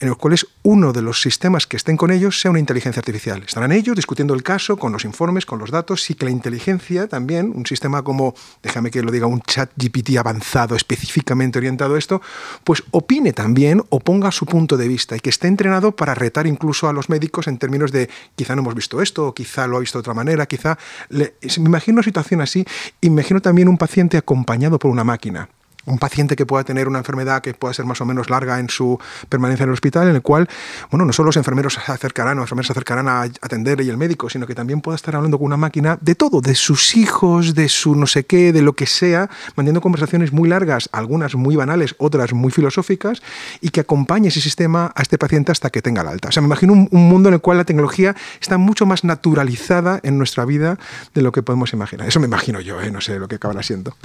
en 0.00 0.08
los 0.08 0.18
cuales 0.18 0.46
uno 0.62 0.92
de 0.92 1.02
los 1.02 1.22
sistemas 1.22 1.66
que 1.66 1.76
estén 1.76 1.96
con 1.96 2.10
ellos 2.10 2.40
sea 2.40 2.50
una 2.50 2.60
inteligencia 2.60 3.00
artificial. 3.00 3.42
Estarán 3.46 3.72
ellos 3.72 3.96
discutiendo 3.96 4.34
el 4.34 4.42
caso 4.42 4.76
con 4.76 4.92
los 4.92 5.04
informes, 5.04 5.46
con 5.46 5.58
los 5.58 5.70
datos 5.70 6.08
y 6.10 6.14
que 6.14 6.26
la 6.26 6.30
inteligencia 6.30 7.06
también 7.16 7.50
un 7.54 7.64
sistema 7.64 8.02
como, 8.02 8.34
déjame 8.62 8.90
que 8.90 9.00
lo 9.00 9.10
diga, 9.10 9.26
un 9.26 9.40
chat 9.40 9.70
GPT 9.74 10.18
avanzado, 10.18 10.76
específicamente 10.76 11.58
orientado 11.58 11.94
a 11.94 11.98
esto, 11.98 12.20
pues 12.62 12.82
opine 12.90 13.32
también 13.32 13.82
o 13.88 14.00
ponga 14.00 14.30
su 14.30 14.44
punto 14.44 14.76
de 14.76 14.86
vista 14.86 15.16
y 15.16 15.20
que 15.20 15.30
esté 15.30 15.48
entrenado 15.48 15.96
para 15.96 16.14
retar 16.14 16.46
incluso 16.46 16.90
a 16.90 16.92
los 16.92 17.08
médicos 17.08 17.48
en 17.48 17.56
términos 17.56 17.90
de 17.90 18.10
quizá 18.34 18.54
no 18.54 18.60
hemos 18.60 18.74
visto 18.74 19.00
esto, 19.00 19.28
o 19.28 19.32
quizá 19.32 19.66
lo 19.66 19.78
ha 19.78 19.80
visto 19.80 19.96
de 19.96 20.00
otra 20.00 20.12
manera, 20.12 20.44
quizá... 20.44 20.76
me 21.08 21.32
imagino 21.56 21.96
una 21.96 22.02
situación 22.02 22.42
así 22.42 22.66
imagino 23.00 23.40
también 23.40 23.68
un 23.68 23.78
paciente 23.78 24.18
acompañado 24.18 24.78
por 24.78 24.90
una 24.90 25.04
máquina 25.04 25.48
un 25.86 25.98
paciente 25.98 26.36
que 26.36 26.44
pueda 26.44 26.64
tener 26.64 26.88
una 26.88 26.98
enfermedad 26.98 27.40
que 27.40 27.54
pueda 27.54 27.72
ser 27.72 27.84
más 27.86 28.00
o 28.00 28.04
menos 28.04 28.28
larga 28.28 28.58
en 28.58 28.68
su 28.68 28.98
permanencia 29.28 29.64
en 29.64 29.70
el 29.70 29.74
hospital, 29.74 30.08
en 30.08 30.16
el 30.16 30.22
cual, 30.22 30.48
bueno, 30.90 31.04
no 31.04 31.12
solo 31.12 31.26
los 31.26 31.36
enfermeros 31.36 31.74
se 31.74 31.92
acercarán 31.92 32.38
o 32.38 32.42
enfermeras 32.42 32.66
se 32.66 32.72
acercarán 32.72 33.08
a 33.08 33.22
atenderle 33.22 33.84
y 33.84 33.88
el 33.88 33.96
médico, 33.96 34.28
sino 34.28 34.46
que 34.46 34.54
también 34.54 34.80
pueda 34.80 34.96
estar 34.96 35.16
hablando 35.16 35.38
con 35.38 35.46
una 35.46 35.56
máquina 35.56 35.98
de 36.00 36.14
todo, 36.14 36.40
de 36.40 36.54
sus 36.54 36.96
hijos, 36.96 37.54
de 37.54 37.68
su 37.68 37.94
no 37.94 38.06
sé 38.06 38.24
qué, 38.24 38.52
de 38.52 38.62
lo 38.62 38.74
que 38.74 38.86
sea, 38.86 39.30
manteniendo 39.54 39.80
conversaciones 39.80 40.32
muy 40.32 40.48
largas, 40.48 40.88
algunas 40.92 41.34
muy 41.34 41.56
banales, 41.56 41.94
otras 41.98 42.32
muy 42.32 42.50
filosóficas, 42.50 43.22
y 43.60 43.70
que 43.70 43.80
acompañe 43.80 44.28
ese 44.28 44.40
sistema 44.40 44.92
a 44.94 45.02
este 45.02 45.18
paciente 45.18 45.52
hasta 45.52 45.70
que 45.70 45.82
tenga 45.82 46.02
la 46.02 46.10
alta. 46.10 46.28
O 46.28 46.32
sea, 46.32 46.42
me 46.42 46.46
imagino 46.46 46.72
un, 46.72 46.88
mundo 46.90 47.28
en 47.28 47.34
el 47.34 47.40
cual 47.40 47.58
la 47.58 47.64
tecnología 47.64 48.16
está 48.40 48.58
mucho 48.58 48.84
más 48.86 49.04
naturalizada 49.04 50.00
en 50.02 50.18
nuestra 50.18 50.44
vida 50.44 50.78
de 51.14 51.22
lo 51.22 51.30
que 51.32 51.42
podemos 51.42 51.72
imaginar. 51.72 52.08
Eso 52.08 52.20
me 52.20 52.26
imagino 52.26 52.60
yo, 52.60 52.80
¿eh? 52.80 52.90
no 52.90 53.00
sé 53.00 53.18
lo 53.18 53.28
que 53.28 53.36
acabará 53.36 53.62
siendo. 53.62 53.96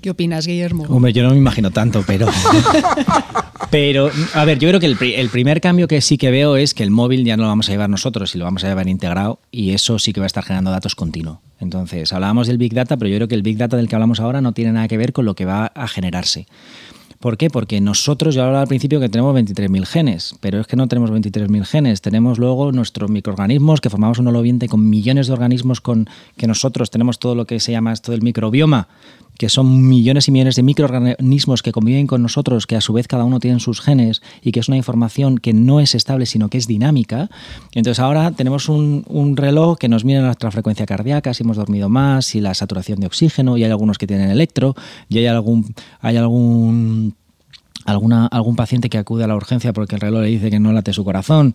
¿Qué 0.00 0.10
opinas, 0.10 0.46
Guillermo? 0.46 0.84
Hombre, 0.88 1.12
yo 1.12 1.22
no 1.22 1.30
me 1.30 1.36
imagino 1.36 1.70
tanto, 1.70 2.02
pero. 2.06 2.26
pero, 3.70 4.10
a 4.34 4.44
ver, 4.46 4.58
yo 4.58 4.68
creo 4.68 4.80
que 4.80 4.86
el, 4.86 5.28
primer 5.28 5.60
cambio 5.60 5.88
que 5.88 6.00
sí 6.00 6.16
que 6.16 6.30
veo 6.30 6.56
es 6.56 6.72
que 6.72 6.82
el 6.82 6.90
móvil 6.90 7.24
ya 7.24 7.36
no 7.36 7.42
lo 7.42 7.50
vamos 7.50 7.68
a 7.68 7.72
llevar 7.72 7.90
nosotros 7.90 8.34
y 8.34 8.38
lo 8.38 8.44
vamos 8.44 8.64
a 8.64 8.68
llevar 8.68 8.88
integrado, 8.88 9.40
y 9.50 9.72
eso 9.72 9.98
sí 9.98 10.14
que 10.14 10.20
va 10.20 10.24
a 10.24 10.28
estar 10.28 10.42
generando 10.42 10.70
datos 10.70 10.94
continuo. 10.94 11.42
Entonces, 11.58 12.12
hablábamos 12.14 12.46
del 12.46 12.56
Big 12.56 12.72
Data, 12.72 12.96
pero 12.96 13.10
yo 13.10 13.16
creo 13.16 13.28
que 13.28 13.34
el 13.34 13.42
Big 13.42 13.58
Data 13.58 13.76
del 13.76 13.88
que 13.88 13.94
hablamos 13.94 14.20
ahora 14.20 14.40
no 14.40 14.52
tiene 14.52 14.72
nada 14.72 14.88
que 14.88 14.96
ver 14.96 15.12
con 15.12 15.26
lo 15.26 15.34
que 15.34 15.44
va 15.44 15.66
a 15.66 15.86
generarse. 15.86 16.46
¿Por 17.18 17.36
qué? 17.36 17.50
Porque 17.50 17.82
nosotros, 17.82 18.34
yo 18.34 18.42
hablaba 18.44 18.62
al 18.62 18.68
principio 18.68 18.98
que 18.98 19.10
tenemos 19.10 19.36
23.000 19.36 19.84
genes, 19.84 20.34
pero 20.40 20.58
es 20.58 20.66
que 20.66 20.76
no 20.76 20.88
tenemos 20.88 21.10
23.000 21.10 21.64
genes, 21.66 22.00
tenemos 22.00 22.38
luego 22.38 22.72
nuestros 22.72 23.10
microorganismos, 23.10 23.82
que 23.82 23.90
formamos 23.90 24.18
un 24.18 24.28
holobiente 24.28 24.70
con 24.70 24.88
millones 24.88 25.26
de 25.26 25.34
organismos 25.34 25.82
con 25.82 26.08
que 26.38 26.46
nosotros 26.46 26.90
tenemos 26.90 27.18
todo 27.18 27.34
lo 27.34 27.44
que 27.44 27.60
se 27.60 27.72
llama 27.72 27.92
esto 27.92 28.12
del 28.12 28.22
microbioma, 28.22 28.88
que 29.40 29.48
son 29.48 29.88
millones 29.88 30.28
y 30.28 30.32
millones 30.32 30.56
de 30.56 30.62
microorganismos 30.62 31.62
que 31.62 31.72
conviven 31.72 32.06
con 32.06 32.20
nosotros, 32.20 32.66
que 32.66 32.76
a 32.76 32.82
su 32.82 32.92
vez 32.92 33.08
cada 33.08 33.24
uno 33.24 33.40
tiene 33.40 33.58
sus 33.58 33.80
genes 33.80 34.20
y 34.42 34.52
que 34.52 34.60
es 34.60 34.68
una 34.68 34.76
información 34.76 35.38
que 35.38 35.54
no 35.54 35.80
es 35.80 35.94
estable, 35.94 36.26
sino 36.26 36.50
que 36.50 36.58
es 36.58 36.66
dinámica. 36.66 37.30
Entonces 37.72 38.00
ahora 38.00 38.32
tenemos 38.32 38.68
un, 38.68 39.02
reloj 39.38 39.78
que 39.78 39.88
nos 39.88 40.04
mira 40.04 40.20
nuestra 40.20 40.50
frecuencia 40.50 40.84
cardíaca, 40.84 41.32
si 41.32 41.42
hemos 41.42 41.56
dormido 41.56 41.88
más, 41.88 42.26
si 42.26 42.42
la 42.42 42.52
saturación 42.52 43.00
de 43.00 43.06
oxígeno, 43.06 43.56
y 43.56 43.64
hay 43.64 43.70
algunos 43.70 43.96
que 43.96 44.06
tienen 44.06 44.28
electro, 44.28 44.74
y 45.08 45.16
hay 45.16 45.26
algún, 45.26 45.74
hay 46.02 46.18
algún 46.18 47.14
Alguna, 47.86 48.26
algún 48.26 48.56
paciente 48.56 48.90
que 48.90 48.98
acude 48.98 49.24
a 49.24 49.26
la 49.26 49.34
urgencia 49.34 49.72
porque 49.72 49.94
el 49.94 50.02
reloj 50.02 50.20
le 50.20 50.28
dice 50.28 50.50
que 50.50 50.60
no 50.60 50.70
late 50.70 50.92
su 50.92 51.02
corazón. 51.02 51.54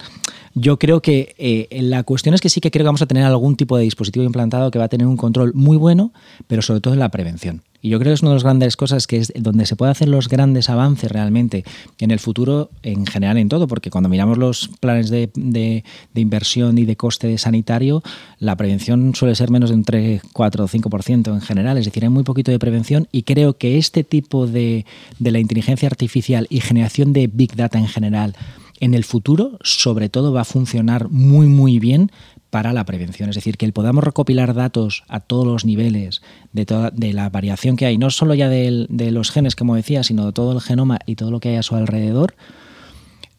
Yo 0.55 0.79
creo 0.79 0.99
que 0.99 1.35
eh, 1.37 1.67
la 1.83 2.01
cuestión 2.01 2.33
es 2.33 2.41
que 2.41 2.49
sí 2.49 2.61
que 2.61 2.71
creo 2.71 2.83
que 2.83 2.87
vamos 2.87 3.03
a 3.03 3.05
tener 3.05 3.23
algún 3.23 3.55
tipo 3.55 3.77
de 3.77 3.83
dispositivo 3.83 4.25
implantado 4.25 4.71
que 4.71 4.79
va 4.79 4.85
a 4.85 4.89
tener 4.89 5.05
un 5.05 5.17
control 5.17 5.53
muy 5.53 5.77
bueno, 5.77 6.13
pero 6.47 6.63
sobre 6.63 6.81
todo 6.81 6.95
en 6.95 6.99
la 6.99 7.09
prevención. 7.09 7.61
Y 7.85 7.89
yo 7.89 7.99
creo 7.99 8.09
que 8.09 8.15
es 8.15 8.23
una 8.23 8.31
de 8.31 8.37
las 8.37 8.43
grandes 8.43 8.77
cosas 8.77 9.05
que 9.05 9.17
es 9.17 9.31
donde 9.35 9.67
se 9.67 9.75
puede 9.75 9.91
hacer 9.91 10.07
los 10.07 10.27
grandes 10.27 10.71
avances 10.71 11.11
realmente 11.11 11.63
en 11.99 12.09
el 12.09 12.17
futuro, 12.17 12.71
en 12.81 13.05
general 13.05 13.37
en 13.37 13.47
todo, 13.47 13.67
porque 13.67 13.91
cuando 13.91 14.09
miramos 14.09 14.39
los 14.39 14.71
planes 14.79 15.11
de, 15.11 15.29
de, 15.35 15.83
inversión 16.15 16.79
y 16.79 16.85
de 16.85 16.95
coste 16.95 17.37
sanitario, 17.37 18.01
la 18.39 18.55
prevención 18.55 19.13
suele 19.13 19.35
ser 19.35 19.51
menos 19.51 19.69
de 19.69 19.75
un 19.75 19.83
3, 19.83 20.23
4 20.33 20.63
o 20.63 20.67
5% 20.67 21.31
en 21.31 21.41
general, 21.41 21.77
es 21.77 21.85
decir, 21.85 22.01
hay 22.01 22.09
muy 22.09 22.23
poquito 22.23 22.49
de 22.49 22.57
prevención 22.57 23.07
y 23.11 23.21
creo 23.21 23.55
que 23.55 23.77
este 23.77 24.03
tipo 24.03 24.47
de, 24.47 24.87
de 25.19 25.31
la 25.31 25.37
inteligencia 25.37 25.87
artificial 25.87 26.47
y 26.49 26.61
generación 26.61 27.13
de 27.13 27.27
Big 27.27 27.55
Data 27.55 27.77
en 27.77 27.87
general, 27.87 28.35
en 28.79 28.95
el 28.95 29.03
futuro, 29.03 29.59
sobre 29.61 30.09
todo, 30.09 30.33
va 30.33 30.41
a 30.41 30.45
funcionar 30.45 31.09
muy, 31.09 31.45
muy 31.45 31.77
bien 31.77 32.11
para 32.55 32.71
la 32.71 32.85
prevención. 32.85 33.27
Es 33.27 33.35
decir, 33.35 33.57
que 33.57 33.69
podamos 33.73 34.01
recopilar 34.01 34.53
datos 34.53 35.03
a 35.09 35.19
todos 35.19 35.45
los 35.45 35.65
niveles 35.65 36.21
de, 36.53 36.65
toda, 36.65 36.89
de 36.89 37.11
la 37.11 37.29
variación 37.29 37.75
que 37.75 37.85
hay, 37.85 37.97
no 37.97 38.09
solo 38.11 38.33
ya 38.33 38.47
de, 38.47 38.87
los 39.11 39.29
genes, 39.29 39.57
como 39.57 39.75
decía, 39.75 40.05
sino 40.05 40.27
de 40.27 40.31
todo 40.31 40.53
el 40.53 40.61
genoma 40.61 40.99
y 41.05 41.15
todo 41.15 41.31
lo 41.31 41.41
que 41.41 41.49
hay 41.49 41.55
a 41.57 41.63
su 41.63 41.75
alrededor, 41.75 42.33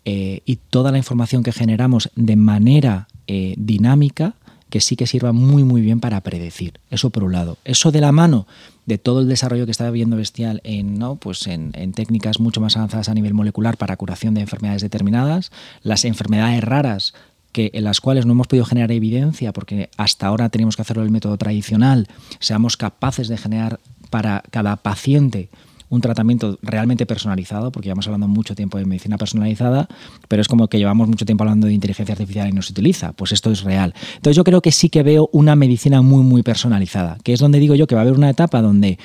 eh, 0.04 0.42
y 0.44 0.56
toda 0.56 0.92
la 0.92 0.98
información 0.98 1.42
que 1.42 1.52
generamos 1.52 2.10
de 2.14 2.36
manera 2.36 3.08
eh, 3.26 3.54
dinámica, 3.56 4.34
que 4.68 4.82
sí 4.82 4.96
que 4.96 5.06
sirva 5.06 5.32
muy 5.32 5.64
muy 5.64 5.80
bien 5.80 5.98
para 5.98 6.20
predecir. 6.20 6.74
Eso 6.90 7.08
por 7.08 7.24
un 7.24 7.32
lado. 7.32 7.56
Eso 7.64 7.92
de 7.92 8.02
la 8.02 8.12
mano 8.12 8.46
de 8.84 8.98
todo 8.98 9.20
el 9.20 9.28
desarrollo 9.28 9.64
que 9.64 9.70
está 9.70 9.90
viendo 9.90 10.18
Bestial 10.18 10.60
en, 10.62 10.98
¿no? 10.98 11.16
pues 11.16 11.46
en, 11.46 11.72
técnicas 11.92 12.38
mucho 12.38 12.60
más 12.60 12.76
avanzadas 12.76 13.08
a 13.08 13.14
nivel 13.14 13.32
molecular 13.32 13.78
para 13.78 13.96
curación 13.96 14.34
de 14.34 14.42
enfermedades 14.42 14.82
determinadas, 14.82 15.52
las 15.82 16.04
enfermedades 16.04 16.62
raras 16.62 17.14
en 17.56 17.84
las 17.84 18.00
cuales 18.00 18.26
no 18.26 18.32
hemos 18.32 18.46
podido 18.46 18.64
generar 18.64 18.92
evidencia, 18.92 19.52
porque 19.52 19.90
hasta 19.96 20.26
ahora 20.26 20.48
teníamos 20.48 20.76
que 20.76 20.82
hacerlo 20.82 21.02
el 21.02 21.10
método 21.10 21.36
tradicional, 21.36 22.08
seamos 22.38 22.76
capaces 22.76 23.28
de 23.28 23.36
generar 23.36 23.80
para 24.10 24.42
cada 24.50 24.76
paciente 24.76 25.50
un 25.88 26.00
tratamiento 26.00 26.58
realmente 26.62 27.06
personalizado, 27.06 27.70
porque 27.70 27.86
llevamos 27.86 28.06
hablando 28.06 28.28
mucho 28.28 28.54
tiempo 28.54 28.78
de 28.78 28.84
medicina 28.84 29.18
personalizada, 29.18 29.88
pero 30.28 30.42
es 30.42 30.48
como 30.48 30.68
que 30.68 30.78
llevamos 30.78 31.08
mucho 31.08 31.24
tiempo 31.24 31.44
hablando 31.44 31.68
de 31.68 31.74
inteligencia 31.74 32.12
artificial 32.12 32.48
y 32.48 32.52
no 32.52 32.62
se 32.62 32.72
utiliza. 32.72 33.12
Pues 33.12 33.32
esto 33.32 33.50
es 33.50 33.62
real. 33.62 33.94
Entonces 34.16 34.36
yo 34.36 34.44
creo 34.44 34.60
que 34.60 34.72
sí 34.72 34.88
que 34.88 35.02
veo 35.02 35.28
una 35.32 35.54
medicina 35.54 36.02
muy, 36.02 36.24
muy 36.24 36.42
personalizada, 36.42 37.18
que 37.22 37.32
es 37.32 37.40
donde 37.40 37.60
digo 37.60 37.74
yo 37.74 37.86
que 37.86 37.94
va 37.94 38.00
a 38.00 38.04
haber 38.04 38.14
una 38.14 38.30
etapa 38.30 38.62
donde 38.62 38.98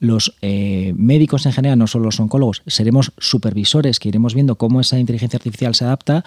los 0.00 0.36
eh, 0.42 0.94
médicos 0.96 1.44
en 1.46 1.52
general, 1.52 1.76
no 1.76 1.88
solo 1.88 2.06
los 2.06 2.20
oncólogos, 2.20 2.62
seremos 2.68 3.12
supervisores 3.18 3.98
que 3.98 4.08
iremos 4.08 4.34
viendo 4.34 4.56
cómo 4.56 4.80
esa 4.80 4.98
inteligencia 4.98 5.38
artificial 5.38 5.74
se 5.74 5.84
adapta 5.84 6.24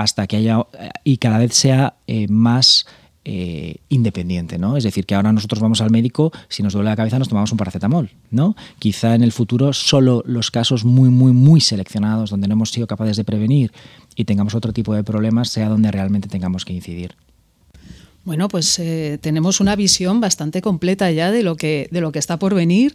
hasta 0.00 0.26
que 0.26 0.36
haya 0.36 0.66
y 1.04 1.18
cada 1.18 1.38
vez 1.38 1.52
sea 1.54 1.94
eh, 2.06 2.26
más 2.28 2.86
eh, 3.24 3.76
independiente, 3.90 4.58
¿no? 4.58 4.78
Es 4.78 4.84
decir, 4.84 5.04
que 5.04 5.14
ahora 5.14 5.30
nosotros 5.30 5.60
vamos 5.60 5.82
al 5.82 5.90
médico, 5.90 6.32
si 6.48 6.62
nos 6.62 6.72
duele 6.72 6.88
la 6.88 6.96
cabeza 6.96 7.18
nos 7.18 7.28
tomamos 7.28 7.52
un 7.52 7.58
paracetamol, 7.58 8.10
¿no? 8.30 8.56
Quizá 8.78 9.14
en 9.14 9.22
el 9.22 9.30
futuro 9.30 9.74
solo 9.74 10.22
los 10.24 10.50
casos 10.50 10.86
muy, 10.86 11.10
muy, 11.10 11.32
muy 11.32 11.60
seleccionados 11.60 12.30
donde 12.30 12.48
no 12.48 12.54
hemos 12.54 12.70
sido 12.70 12.86
capaces 12.86 13.18
de 13.18 13.24
prevenir 13.24 13.72
y 14.16 14.24
tengamos 14.24 14.54
otro 14.54 14.72
tipo 14.72 14.94
de 14.94 15.04
problemas 15.04 15.50
sea 15.50 15.68
donde 15.68 15.90
realmente 15.90 16.28
tengamos 16.28 16.64
que 16.64 16.72
incidir. 16.72 17.14
Bueno, 18.22 18.48
pues 18.48 18.78
eh, 18.78 19.18
tenemos 19.20 19.60
una 19.60 19.76
visión 19.76 20.20
bastante 20.20 20.60
completa 20.60 21.10
ya 21.10 21.30
de 21.30 21.42
lo, 21.42 21.56
que, 21.56 21.88
de 21.90 22.02
lo 22.02 22.12
que 22.12 22.18
está 22.18 22.38
por 22.38 22.54
venir. 22.54 22.94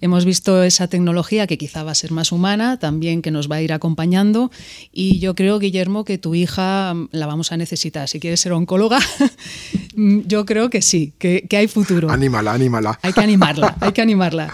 Hemos 0.00 0.24
visto 0.24 0.64
esa 0.64 0.88
tecnología 0.88 1.46
que 1.46 1.56
quizá 1.56 1.84
va 1.84 1.92
a 1.92 1.94
ser 1.94 2.10
más 2.10 2.32
humana, 2.32 2.76
también 2.80 3.22
que 3.22 3.30
nos 3.30 3.48
va 3.48 3.56
a 3.56 3.62
ir 3.62 3.72
acompañando. 3.72 4.50
Y 4.92 5.20
yo 5.20 5.36
creo, 5.36 5.60
Guillermo, 5.60 6.04
que 6.04 6.18
tu 6.18 6.34
hija 6.34 6.92
mm, 6.92 7.08
la 7.12 7.26
vamos 7.26 7.52
a 7.52 7.56
necesitar. 7.56 8.08
Si 8.08 8.18
quieres 8.18 8.40
ser 8.40 8.52
oncóloga, 8.52 8.98
mm, 9.94 10.22
yo 10.26 10.44
creo 10.44 10.70
que 10.70 10.82
sí, 10.82 11.14
que, 11.18 11.46
que 11.48 11.56
hay 11.56 11.68
futuro. 11.68 12.10
Anímala, 12.10 12.52
anímala. 12.52 12.98
Hay 13.02 13.12
que 13.12 13.20
animarla, 13.20 13.76
hay 13.80 13.92
que 13.92 14.02
animarla. 14.02 14.52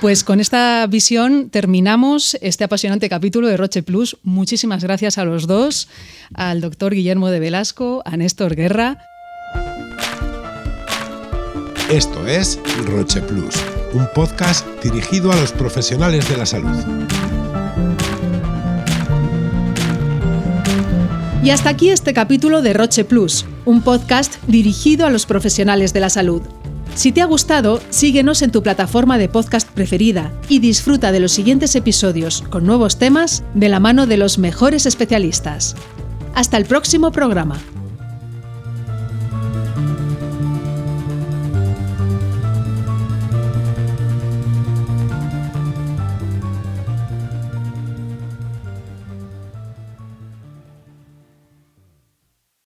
Pues 0.00 0.22
con 0.22 0.38
esta 0.38 0.86
visión 0.86 1.50
terminamos 1.50 2.36
este 2.40 2.62
apasionante 2.62 3.08
capítulo 3.08 3.48
de 3.48 3.56
Roche 3.56 3.82
Plus. 3.82 4.16
Muchísimas 4.22 4.84
gracias 4.84 5.18
a 5.18 5.24
los 5.24 5.48
dos, 5.48 5.88
al 6.34 6.60
doctor 6.60 6.94
Guillermo 6.94 7.30
de 7.30 7.40
Velasco, 7.40 8.02
a 8.04 8.16
Néstor 8.16 8.54
Guerra. 8.54 8.98
Esto 11.90 12.26
es 12.26 12.58
Roche 12.84 13.22
Plus, 13.22 13.54
un 13.94 14.08
podcast 14.12 14.66
dirigido 14.82 15.30
a 15.30 15.36
los 15.36 15.52
profesionales 15.52 16.28
de 16.28 16.36
la 16.36 16.44
salud. 16.44 16.76
Y 21.44 21.50
hasta 21.50 21.70
aquí 21.70 21.90
este 21.90 22.12
capítulo 22.12 22.60
de 22.60 22.72
Roche 22.72 23.04
Plus, 23.04 23.46
un 23.64 23.82
podcast 23.82 24.34
dirigido 24.48 25.06
a 25.06 25.10
los 25.10 25.26
profesionales 25.26 25.92
de 25.92 26.00
la 26.00 26.10
salud. 26.10 26.42
Si 26.96 27.12
te 27.12 27.22
ha 27.22 27.26
gustado, 27.26 27.80
síguenos 27.90 28.42
en 28.42 28.50
tu 28.50 28.64
plataforma 28.64 29.16
de 29.16 29.28
podcast 29.28 29.70
preferida 29.70 30.32
y 30.48 30.58
disfruta 30.58 31.12
de 31.12 31.20
los 31.20 31.30
siguientes 31.30 31.76
episodios 31.76 32.42
con 32.50 32.66
nuevos 32.66 32.98
temas 32.98 33.44
de 33.54 33.68
la 33.68 33.78
mano 33.78 34.08
de 34.08 34.16
los 34.16 34.38
mejores 34.38 34.86
especialistas. 34.86 35.76
Hasta 36.34 36.56
el 36.56 36.64
próximo 36.64 37.12
programa. 37.12 37.60